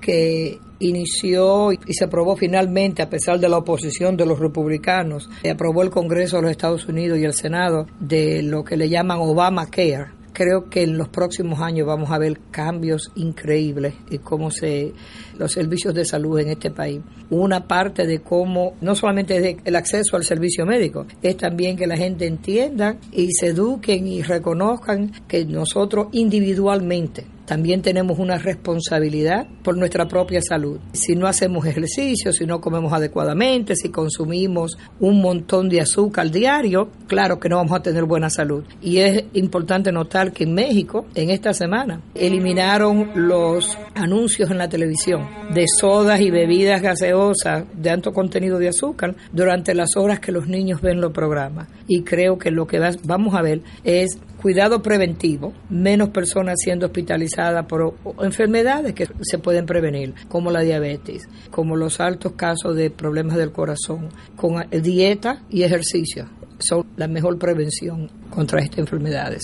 que 0.00 0.58
inició 0.80 1.72
y 1.72 1.94
se 1.94 2.04
aprobó 2.04 2.36
finalmente 2.36 3.02
a 3.02 3.08
pesar 3.08 3.38
de 3.38 3.48
la 3.48 3.58
oposición 3.58 4.16
de 4.16 4.26
los 4.26 4.38
republicanos, 4.38 5.30
se 5.42 5.50
aprobó 5.50 5.82
el 5.82 5.90
Congreso 5.90 6.36
de 6.36 6.42
los 6.42 6.50
Estados 6.50 6.86
Unidos 6.86 7.18
y 7.18 7.24
el 7.24 7.34
Senado 7.34 7.86
de 8.00 8.42
lo 8.42 8.64
que 8.64 8.76
le 8.76 8.88
llaman 8.88 9.18
Obamacare 9.20 10.23
creo 10.34 10.68
que 10.68 10.82
en 10.82 10.98
los 10.98 11.08
próximos 11.08 11.60
años 11.60 11.86
vamos 11.86 12.10
a 12.10 12.18
ver 12.18 12.38
cambios 12.50 13.10
increíbles 13.14 13.94
en 14.10 14.18
cómo 14.18 14.50
se 14.50 14.92
los 15.38 15.50
servicios 15.50 15.94
de 15.94 16.04
salud 16.04 16.38
en 16.40 16.50
este 16.50 16.70
país. 16.70 17.00
Una 17.30 17.66
parte 17.66 18.06
de 18.06 18.18
cómo 18.18 18.74
no 18.82 18.94
solamente 18.94 19.36
es 19.36 19.56
el 19.64 19.76
acceso 19.76 20.16
al 20.16 20.24
servicio 20.24 20.66
médico, 20.66 21.06
es 21.22 21.36
también 21.36 21.76
que 21.76 21.86
la 21.86 21.96
gente 21.96 22.26
entienda 22.26 22.96
y 23.12 23.32
se 23.32 23.48
eduquen 23.48 24.06
y 24.06 24.22
reconozcan 24.22 25.12
que 25.26 25.46
nosotros 25.46 26.08
individualmente 26.12 27.33
también 27.46 27.82
tenemos 27.82 28.18
una 28.18 28.38
responsabilidad 28.38 29.46
por 29.62 29.76
nuestra 29.76 30.06
propia 30.08 30.40
salud. 30.40 30.78
Si 30.92 31.14
no 31.14 31.26
hacemos 31.26 31.66
ejercicio, 31.66 32.32
si 32.32 32.46
no 32.46 32.60
comemos 32.60 32.92
adecuadamente, 32.92 33.76
si 33.76 33.90
consumimos 33.90 34.78
un 35.00 35.20
montón 35.20 35.68
de 35.68 35.80
azúcar 35.80 36.30
diario, 36.30 36.90
claro 37.06 37.38
que 37.38 37.48
no 37.48 37.56
vamos 37.56 37.78
a 37.78 37.82
tener 37.82 38.04
buena 38.04 38.30
salud. 38.30 38.64
Y 38.80 38.98
es 38.98 39.24
importante 39.34 39.92
notar 39.92 40.32
que 40.32 40.44
en 40.44 40.54
México, 40.54 41.06
en 41.14 41.30
esta 41.30 41.52
semana, 41.52 42.00
eliminaron 42.14 43.10
los 43.14 43.76
anuncios 43.94 44.50
en 44.50 44.58
la 44.58 44.68
televisión 44.68 45.28
de 45.52 45.66
sodas 45.68 46.20
y 46.20 46.30
bebidas 46.30 46.80
gaseosas 46.80 47.64
de 47.74 47.90
alto 47.90 48.12
contenido 48.12 48.58
de 48.58 48.68
azúcar 48.68 49.14
durante 49.32 49.74
las 49.74 49.96
horas 49.96 50.20
que 50.20 50.32
los 50.32 50.48
niños 50.48 50.80
ven 50.80 51.00
los 51.00 51.12
programas. 51.12 51.68
Y 51.86 52.02
creo 52.02 52.38
que 52.38 52.50
lo 52.50 52.66
que 52.66 52.80
vamos 53.04 53.34
a 53.34 53.42
ver 53.42 53.62
es 53.84 54.18
cuidado 54.44 54.82
preventivo, 54.82 55.54
menos 55.70 56.10
personas 56.10 56.56
siendo 56.62 56.84
hospitalizadas 56.84 57.64
por 57.64 57.94
enfermedades 58.22 58.92
que 58.92 59.08
se 59.22 59.38
pueden 59.38 59.64
prevenir, 59.64 60.12
como 60.28 60.50
la 60.50 60.60
diabetes, 60.60 61.26
como 61.50 61.76
los 61.76 61.98
altos 61.98 62.32
casos 62.32 62.76
de 62.76 62.90
problemas 62.90 63.38
del 63.38 63.52
corazón, 63.52 64.10
con 64.36 64.62
dieta 64.70 65.40
y 65.48 65.62
ejercicio. 65.62 66.28
Son 66.58 66.84
la 66.98 67.08
mejor 67.08 67.38
prevención 67.38 68.10
contra 68.28 68.60
estas 68.60 68.80
enfermedades. 68.80 69.40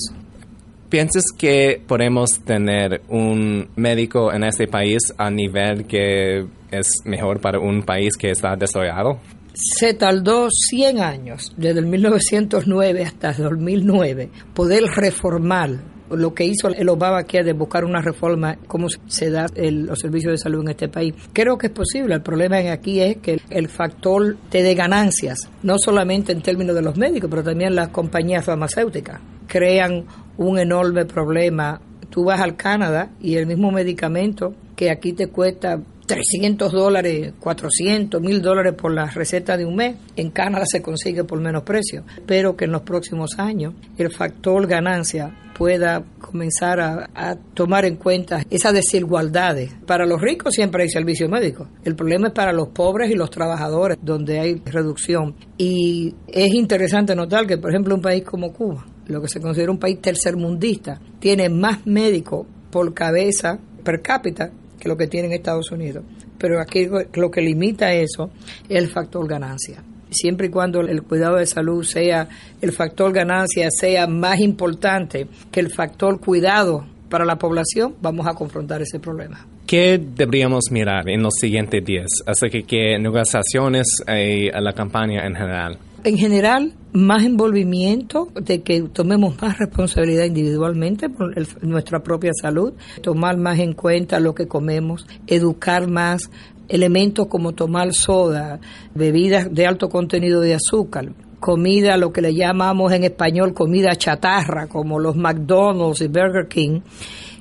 ¿Piensas 0.90 1.24
que 1.38 1.82
podemos 1.86 2.38
tener 2.44 3.00
un 3.08 3.70
médico 3.76 4.30
en 4.34 4.44
este 4.44 4.66
país 4.66 4.98
a 5.16 5.30
nivel 5.30 5.86
que 5.86 6.44
es 6.70 6.88
mejor 7.06 7.40
para 7.40 7.58
un 7.58 7.84
país 7.84 8.18
que 8.18 8.32
está 8.32 8.54
desarrollado? 8.54 9.18
Se 9.54 9.94
tardó 9.94 10.48
100 10.50 11.00
años, 11.00 11.52
desde 11.56 11.80
el 11.80 11.86
1909 11.86 13.04
hasta 13.04 13.30
el 13.30 13.42
2009, 13.44 14.30
poder 14.54 14.84
reformar 14.84 15.78
lo 16.10 16.34
que 16.34 16.44
hizo 16.44 16.68
el 16.68 16.88
Obamacare 16.88 17.44
de 17.44 17.52
buscar 17.52 17.84
una 17.84 18.00
reforma, 18.00 18.56
cómo 18.66 18.88
se 19.06 19.30
da 19.30 19.46
los 19.56 19.98
servicios 19.98 20.32
de 20.32 20.38
salud 20.38 20.62
en 20.62 20.70
este 20.70 20.88
país. 20.88 21.14
Creo 21.32 21.56
que 21.56 21.68
es 21.68 21.72
posible. 21.72 22.14
El 22.14 22.22
problema 22.22 22.58
aquí 22.72 23.00
es 23.00 23.18
que 23.18 23.40
el 23.48 23.68
factor 23.68 24.36
de 24.50 24.74
ganancias, 24.74 25.48
no 25.62 25.76
solamente 25.78 26.32
en 26.32 26.42
términos 26.42 26.74
de 26.74 26.82
los 26.82 26.96
médicos, 26.96 27.30
pero 27.30 27.44
también 27.44 27.74
las 27.74 27.88
compañías 27.88 28.44
farmacéuticas, 28.44 29.20
crean 29.46 30.04
un 30.36 30.58
enorme 30.58 31.04
problema. 31.04 31.80
Tú 32.08 32.24
vas 32.24 32.40
al 32.40 32.56
Canadá 32.56 33.10
y 33.20 33.36
el 33.36 33.46
mismo 33.46 33.70
medicamento 33.70 34.54
que 34.74 34.90
aquí 34.90 35.12
te 35.12 35.28
cuesta 35.28 35.80
300 36.10 36.72
dólares, 36.72 37.34
400, 37.38 38.20
1000 38.20 38.42
dólares 38.42 38.74
por 38.74 38.92
la 38.92 39.06
receta 39.06 39.56
de 39.56 39.64
un 39.64 39.76
mes. 39.76 39.94
En 40.16 40.30
Canadá 40.30 40.64
se 40.66 40.82
consigue 40.82 41.22
por 41.22 41.40
menos 41.40 41.62
precio. 41.62 42.02
Pero 42.26 42.56
que 42.56 42.64
en 42.64 42.72
los 42.72 42.82
próximos 42.82 43.38
años 43.38 43.74
el 43.96 44.10
factor 44.10 44.66
ganancia 44.66 45.32
pueda 45.56 46.02
comenzar 46.18 46.80
a, 46.80 47.36
tomar 47.54 47.84
en 47.84 47.94
cuenta 47.94 48.42
esas 48.50 48.72
desigualdades. 48.72 49.72
Para 49.86 50.04
los 50.04 50.20
ricos 50.20 50.54
siempre 50.54 50.82
hay 50.82 50.88
servicio 50.88 51.28
médico. 51.28 51.68
El 51.84 51.94
problema 51.94 52.28
es 52.28 52.32
para 52.32 52.52
los 52.52 52.70
pobres 52.70 53.08
y 53.10 53.14
los 53.14 53.30
trabajadores, 53.30 53.96
donde 54.02 54.40
hay 54.40 54.54
reducción. 54.64 55.36
Y 55.58 56.12
es 56.26 56.52
interesante 56.54 57.14
notar 57.14 57.46
que, 57.46 57.58
por 57.58 57.70
ejemplo, 57.70 57.94
un 57.94 58.00
país 58.00 58.24
como 58.24 58.52
Cuba, 58.52 58.84
lo 59.06 59.22
que 59.22 59.28
se 59.28 59.40
considera 59.40 59.70
un 59.70 59.78
país 59.78 60.00
tercermundista, 60.00 61.00
tiene 61.20 61.48
más 61.48 61.86
médicos 61.86 62.48
por 62.72 62.92
cabeza 62.94 63.60
per 63.84 64.02
cápita 64.02 64.50
que 64.80 64.88
lo 64.88 64.96
que 64.96 65.06
tiene 65.06 65.28
en 65.28 65.34
Estados 65.34 65.70
Unidos. 65.70 66.02
Pero 66.38 66.60
aquí 66.60 66.88
lo 67.14 67.30
que 67.30 67.40
limita 67.40 67.92
eso 67.92 68.30
es 68.68 68.76
el 68.76 68.88
factor 68.88 69.28
ganancia. 69.28 69.82
Siempre 70.10 70.48
y 70.48 70.50
cuando 70.50 70.80
el 70.80 71.02
cuidado 71.02 71.36
de 71.36 71.46
salud 71.46 71.84
sea, 71.84 72.28
el 72.60 72.72
factor 72.72 73.12
ganancia 73.12 73.68
sea 73.70 74.08
más 74.08 74.40
importante 74.40 75.28
que 75.52 75.60
el 75.60 75.70
factor 75.70 76.18
cuidado 76.18 76.84
para 77.08 77.24
la 77.24 77.36
población, 77.36 77.94
vamos 78.00 78.26
a 78.26 78.34
confrontar 78.34 78.82
ese 78.82 78.98
problema. 78.98 79.46
¿Qué 79.66 79.98
deberíamos 79.98 80.64
mirar 80.70 81.08
en 81.08 81.22
los 81.22 81.34
siguientes 81.40 81.84
días? 81.84 82.08
Así 82.26 82.48
que, 82.48 82.62
¿qué 82.62 82.98
negociaciones 82.98 83.86
hay 84.06 84.48
a 84.48 84.60
la 84.60 84.72
campaña 84.72 85.24
en 85.26 85.34
general? 85.34 85.78
En 86.02 86.16
general, 86.16 86.72
más 86.92 87.24
envolvimiento, 87.24 88.28
de 88.34 88.62
que 88.62 88.82
tomemos 88.82 89.40
más 89.42 89.58
responsabilidad 89.58 90.24
individualmente 90.24 91.10
por 91.10 91.34
nuestra 91.62 92.02
propia 92.02 92.32
salud, 92.32 92.72
tomar 93.02 93.36
más 93.36 93.58
en 93.58 93.74
cuenta 93.74 94.18
lo 94.18 94.34
que 94.34 94.48
comemos, 94.48 95.06
educar 95.26 95.90
más 95.90 96.30
elementos 96.68 97.26
como 97.26 97.52
tomar 97.52 97.92
soda, 97.92 98.60
bebidas 98.94 99.52
de 99.52 99.66
alto 99.66 99.90
contenido 99.90 100.40
de 100.40 100.54
azúcar, 100.54 101.12
comida, 101.38 101.96
lo 101.96 102.12
que 102.12 102.22
le 102.22 102.34
llamamos 102.34 102.92
en 102.92 103.04
español 103.04 103.52
comida 103.52 103.94
chatarra, 103.96 104.68
como 104.68 105.00
los 105.00 105.16
McDonald's 105.16 106.00
y 106.00 106.06
Burger 106.06 106.48
King, 106.48 106.80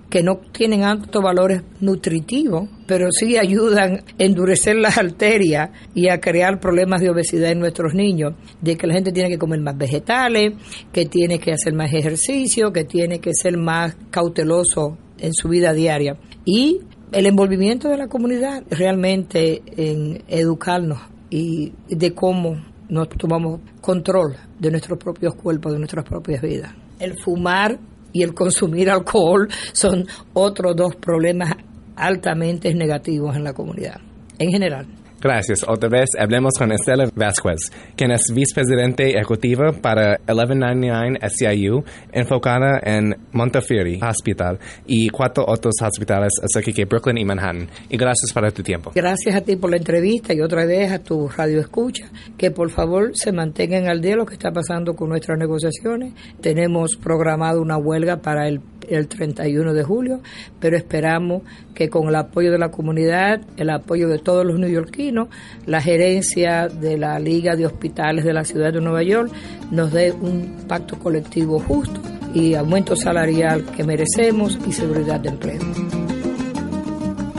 que 0.10 0.24
no 0.24 0.38
tienen 0.52 0.84
altos 0.84 1.22
valores 1.22 1.62
nutritivos, 1.80 2.68
pero 2.88 3.10
sí 3.12 3.38
ayudan 3.38 3.98
a 3.98 4.04
endurecer 4.18 4.76
las 4.76 4.98
arterias 4.98 5.70
y 5.94 6.10
a 6.10 6.20
crear 6.20 6.60
problemas 6.60 7.02
de 7.02 7.12
obesidad 7.12 7.52
en 7.52 7.60
nuestros 7.60 7.94
niños, 7.94 8.34
de 8.62 8.76
que 8.76 8.88
la 8.88 8.96
gente 8.96 9.12
tiene 9.12 9.30
que 9.30 9.38
comer 9.38 9.62
más 9.62 9.78
vegetales, 9.78 10.54
que 10.92 11.06
tiene 11.06 11.40
que 11.40 11.52
hacer 11.52 11.74
más 11.74 11.94
ejercicio, 11.94 12.74
que 12.74 12.86
tiene 12.86 13.20
que 13.20 13.32
ser 13.34 13.58
más 13.58 13.96
cauteloso 14.10 14.98
en 15.20 15.34
su 15.34 15.50
vida 15.50 15.74
diaria. 15.74 16.18
Y 16.44 16.80
el 17.12 17.26
envolvimiento 17.26 17.90
de 17.90 17.98
la 17.98 18.08
comunidad 18.08 18.64
realmente 18.70 19.62
en 19.78 20.24
educarnos 20.28 21.00
y 21.30 21.74
de 21.88 22.14
cómo 22.14 22.56
nos 22.90 23.10
tomamos 23.10 23.62
control 23.82 24.36
de 24.60 24.72
nuestros 24.72 24.98
propios 24.98 25.36
cuerpos, 25.36 25.74
de 25.74 25.78
nuestras 25.78 26.06
propias 26.06 26.42
vidas. 26.42 26.74
El 27.00 27.18
fumar 27.20 27.80
y 28.12 28.24
el 28.24 28.34
consumir 28.34 28.90
alcohol 28.90 29.48
son 29.74 30.06
otros 30.34 30.76
dos 30.76 30.96
problemas 30.96 31.54
altamente 31.96 32.74
negativos 32.74 33.36
en 33.36 33.44
la 33.44 33.54
comunidad, 33.54 34.00
en 34.38 34.52
general. 34.52 34.99
Gracias. 35.22 35.66
Otra 35.68 35.90
vez 35.90 36.10
hablemos 36.18 36.54
con 36.58 36.72
Estela 36.72 37.10
Vázquez, 37.14 37.72
quien 37.96 38.12
es 38.12 38.32
vicepresidente 38.34 39.10
ejecutiva 39.18 39.74
para 39.74 40.20
1199 40.28 41.20
SCIU, 41.30 41.84
enfocada 42.12 42.80
en 42.84 43.16
Montefiore 43.34 44.00
Hospital 44.02 44.60
y 44.86 45.10
cuatro 45.10 45.46
otros 45.48 45.76
hospitales 45.82 46.32
cerca 46.48 46.72
de 46.72 46.86
Brooklyn 46.86 47.18
y 47.18 47.26
Manhattan. 47.26 47.68
Y 47.90 47.98
gracias 47.98 48.32
por 48.34 48.50
tu 48.52 48.64
tiempo. 48.64 48.92
Gracias 48.96 49.36
a 49.36 49.42
ti 49.42 49.56
por 49.56 49.70
la 49.70 49.78
entrevista 49.78 50.34
y 50.34 50.42
otra 50.42 50.66
vez 50.66 50.92
a 50.92 51.00
tu 51.00 51.28
radio 51.28 51.60
escucha, 51.60 52.10
que 52.38 52.52
por 52.52 52.70
favor 52.70 53.12
se 53.14 53.32
mantengan 53.32 53.88
al 53.88 54.02
día 54.02 54.16
lo 54.16 54.26
que 54.26 54.34
está 54.34 54.52
pasando 54.52 54.96
con 54.96 55.10
nuestras 55.10 55.38
negociaciones. 55.38 56.14
Tenemos 56.42 56.96
programado 56.96 57.62
una 57.62 57.78
huelga 57.78 58.18
para 58.18 58.48
el 58.48 58.62
el 58.88 59.08
31 59.08 59.74
de 59.74 59.84
julio, 59.84 60.22
pero 60.60 60.78
esperamos 60.78 61.44
que 61.74 61.90
con 61.90 62.08
el 62.08 62.16
apoyo 62.16 62.52
de 62.52 62.58
la 62.58 62.70
comunidad, 62.70 63.42
el 63.58 63.70
apoyo 63.70 64.08
de 64.08 64.20
todos 64.20 64.46
los 64.46 64.60
neoyorquinos, 64.60 65.28
la 65.66 65.82
gerencia 65.82 66.68
de 66.68 66.98
la 66.98 67.20
Liga 67.20 67.56
de 67.56 67.66
Hospitales 67.66 68.26
de 68.26 68.34
la 68.34 68.44
Ciudad 68.44 68.74
de 68.74 68.82
Nueva 68.82 69.04
York 69.04 69.32
nos 69.72 69.92
dé 69.92 70.12
un 70.12 70.66
pacto 70.68 70.98
colectivo 71.00 71.60
justo 71.60 72.00
y 72.34 72.56
aumento 72.56 72.96
salarial 72.96 73.66
que 73.66 73.84
merecemos 73.84 74.58
y 74.68 74.72
seguridad 74.72 75.20
de 75.20 75.30
empleo. 75.30 75.60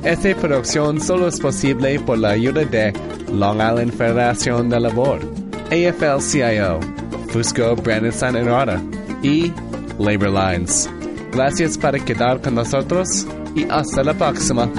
Esta 0.03 0.35
producción 0.35 1.01
solo 1.01 1.29
es 1.29 1.39
posible 1.39 2.01
por 2.01 2.19
la 2.19 2.31
ayuda 2.31 2.65
de 2.65 2.93
Long 3.33 3.59
Island 3.59 3.93
Federación 3.93 4.69
de 4.71 4.81
Labor, 4.81 5.21
AFL-CIO, 5.71 6.81
Fusco 7.29 7.77
Brandon 7.77 8.37
Enrada 8.37 8.83
y 9.23 9.53
Labor 9.99 10.31
Lines. 10.31 10.89
Gracias 11.33 11.77
por 11.77 12.03
quedar 12.03 12.41
con 12.41 12.55
nosotros 12.55 13.27
y 13.55 13.67
hasta 13.69 14.03
la 14.03 14.15
próxima. 14.15 14.71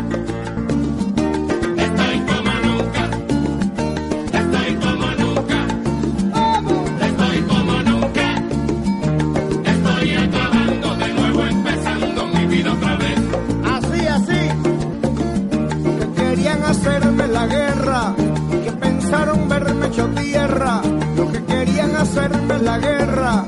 Hacerme 16.72 17.28
la 17.28 17.48
guerra, 17.48 18.16
que 18.64 18.72
pensaron 18.72 19.50
verme 19.50 19.88
hecho 19.88 20.08
tierra, 20.08 20.82
lo 21.18 21.30
que 21.30 21.44
querían 21.44 21.96
hacerme 21.98 22.60
la 22.60 22.78
guerra, 22.80 23.44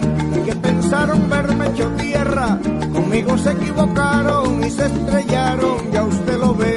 que 0.46 0.54
pensaron 0.56 1.30
verme 1.30 1.68
hecho 1.68 1.90
tierra, 1.98 2.60
conmigo 2.92 3.38
se 3.38 3.52
equivocaron 3.52 4.64
y 4.64 4.70
se 4.70 4.86
estrellaron, 4.88 5.92
ya 5.94 6.04
usted 6.04 6.38
lo 6.38 6.54
ve. 6.54 6.76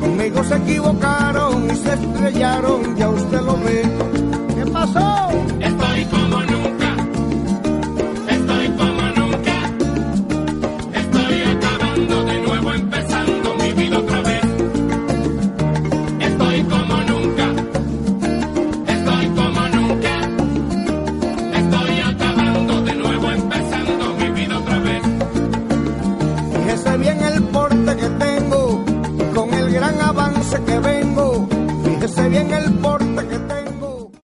Conmigo 0.00 0.44
se 0.44 0.56
equivocaron 0.56 1.70
y 1.70 1.76
se 1.76 1.94
estrellaron, 1.94 2.96
ya 2.96 3.08
usted 3.08 3.40
lo 3.40 3.56
ve. 3.56 3.82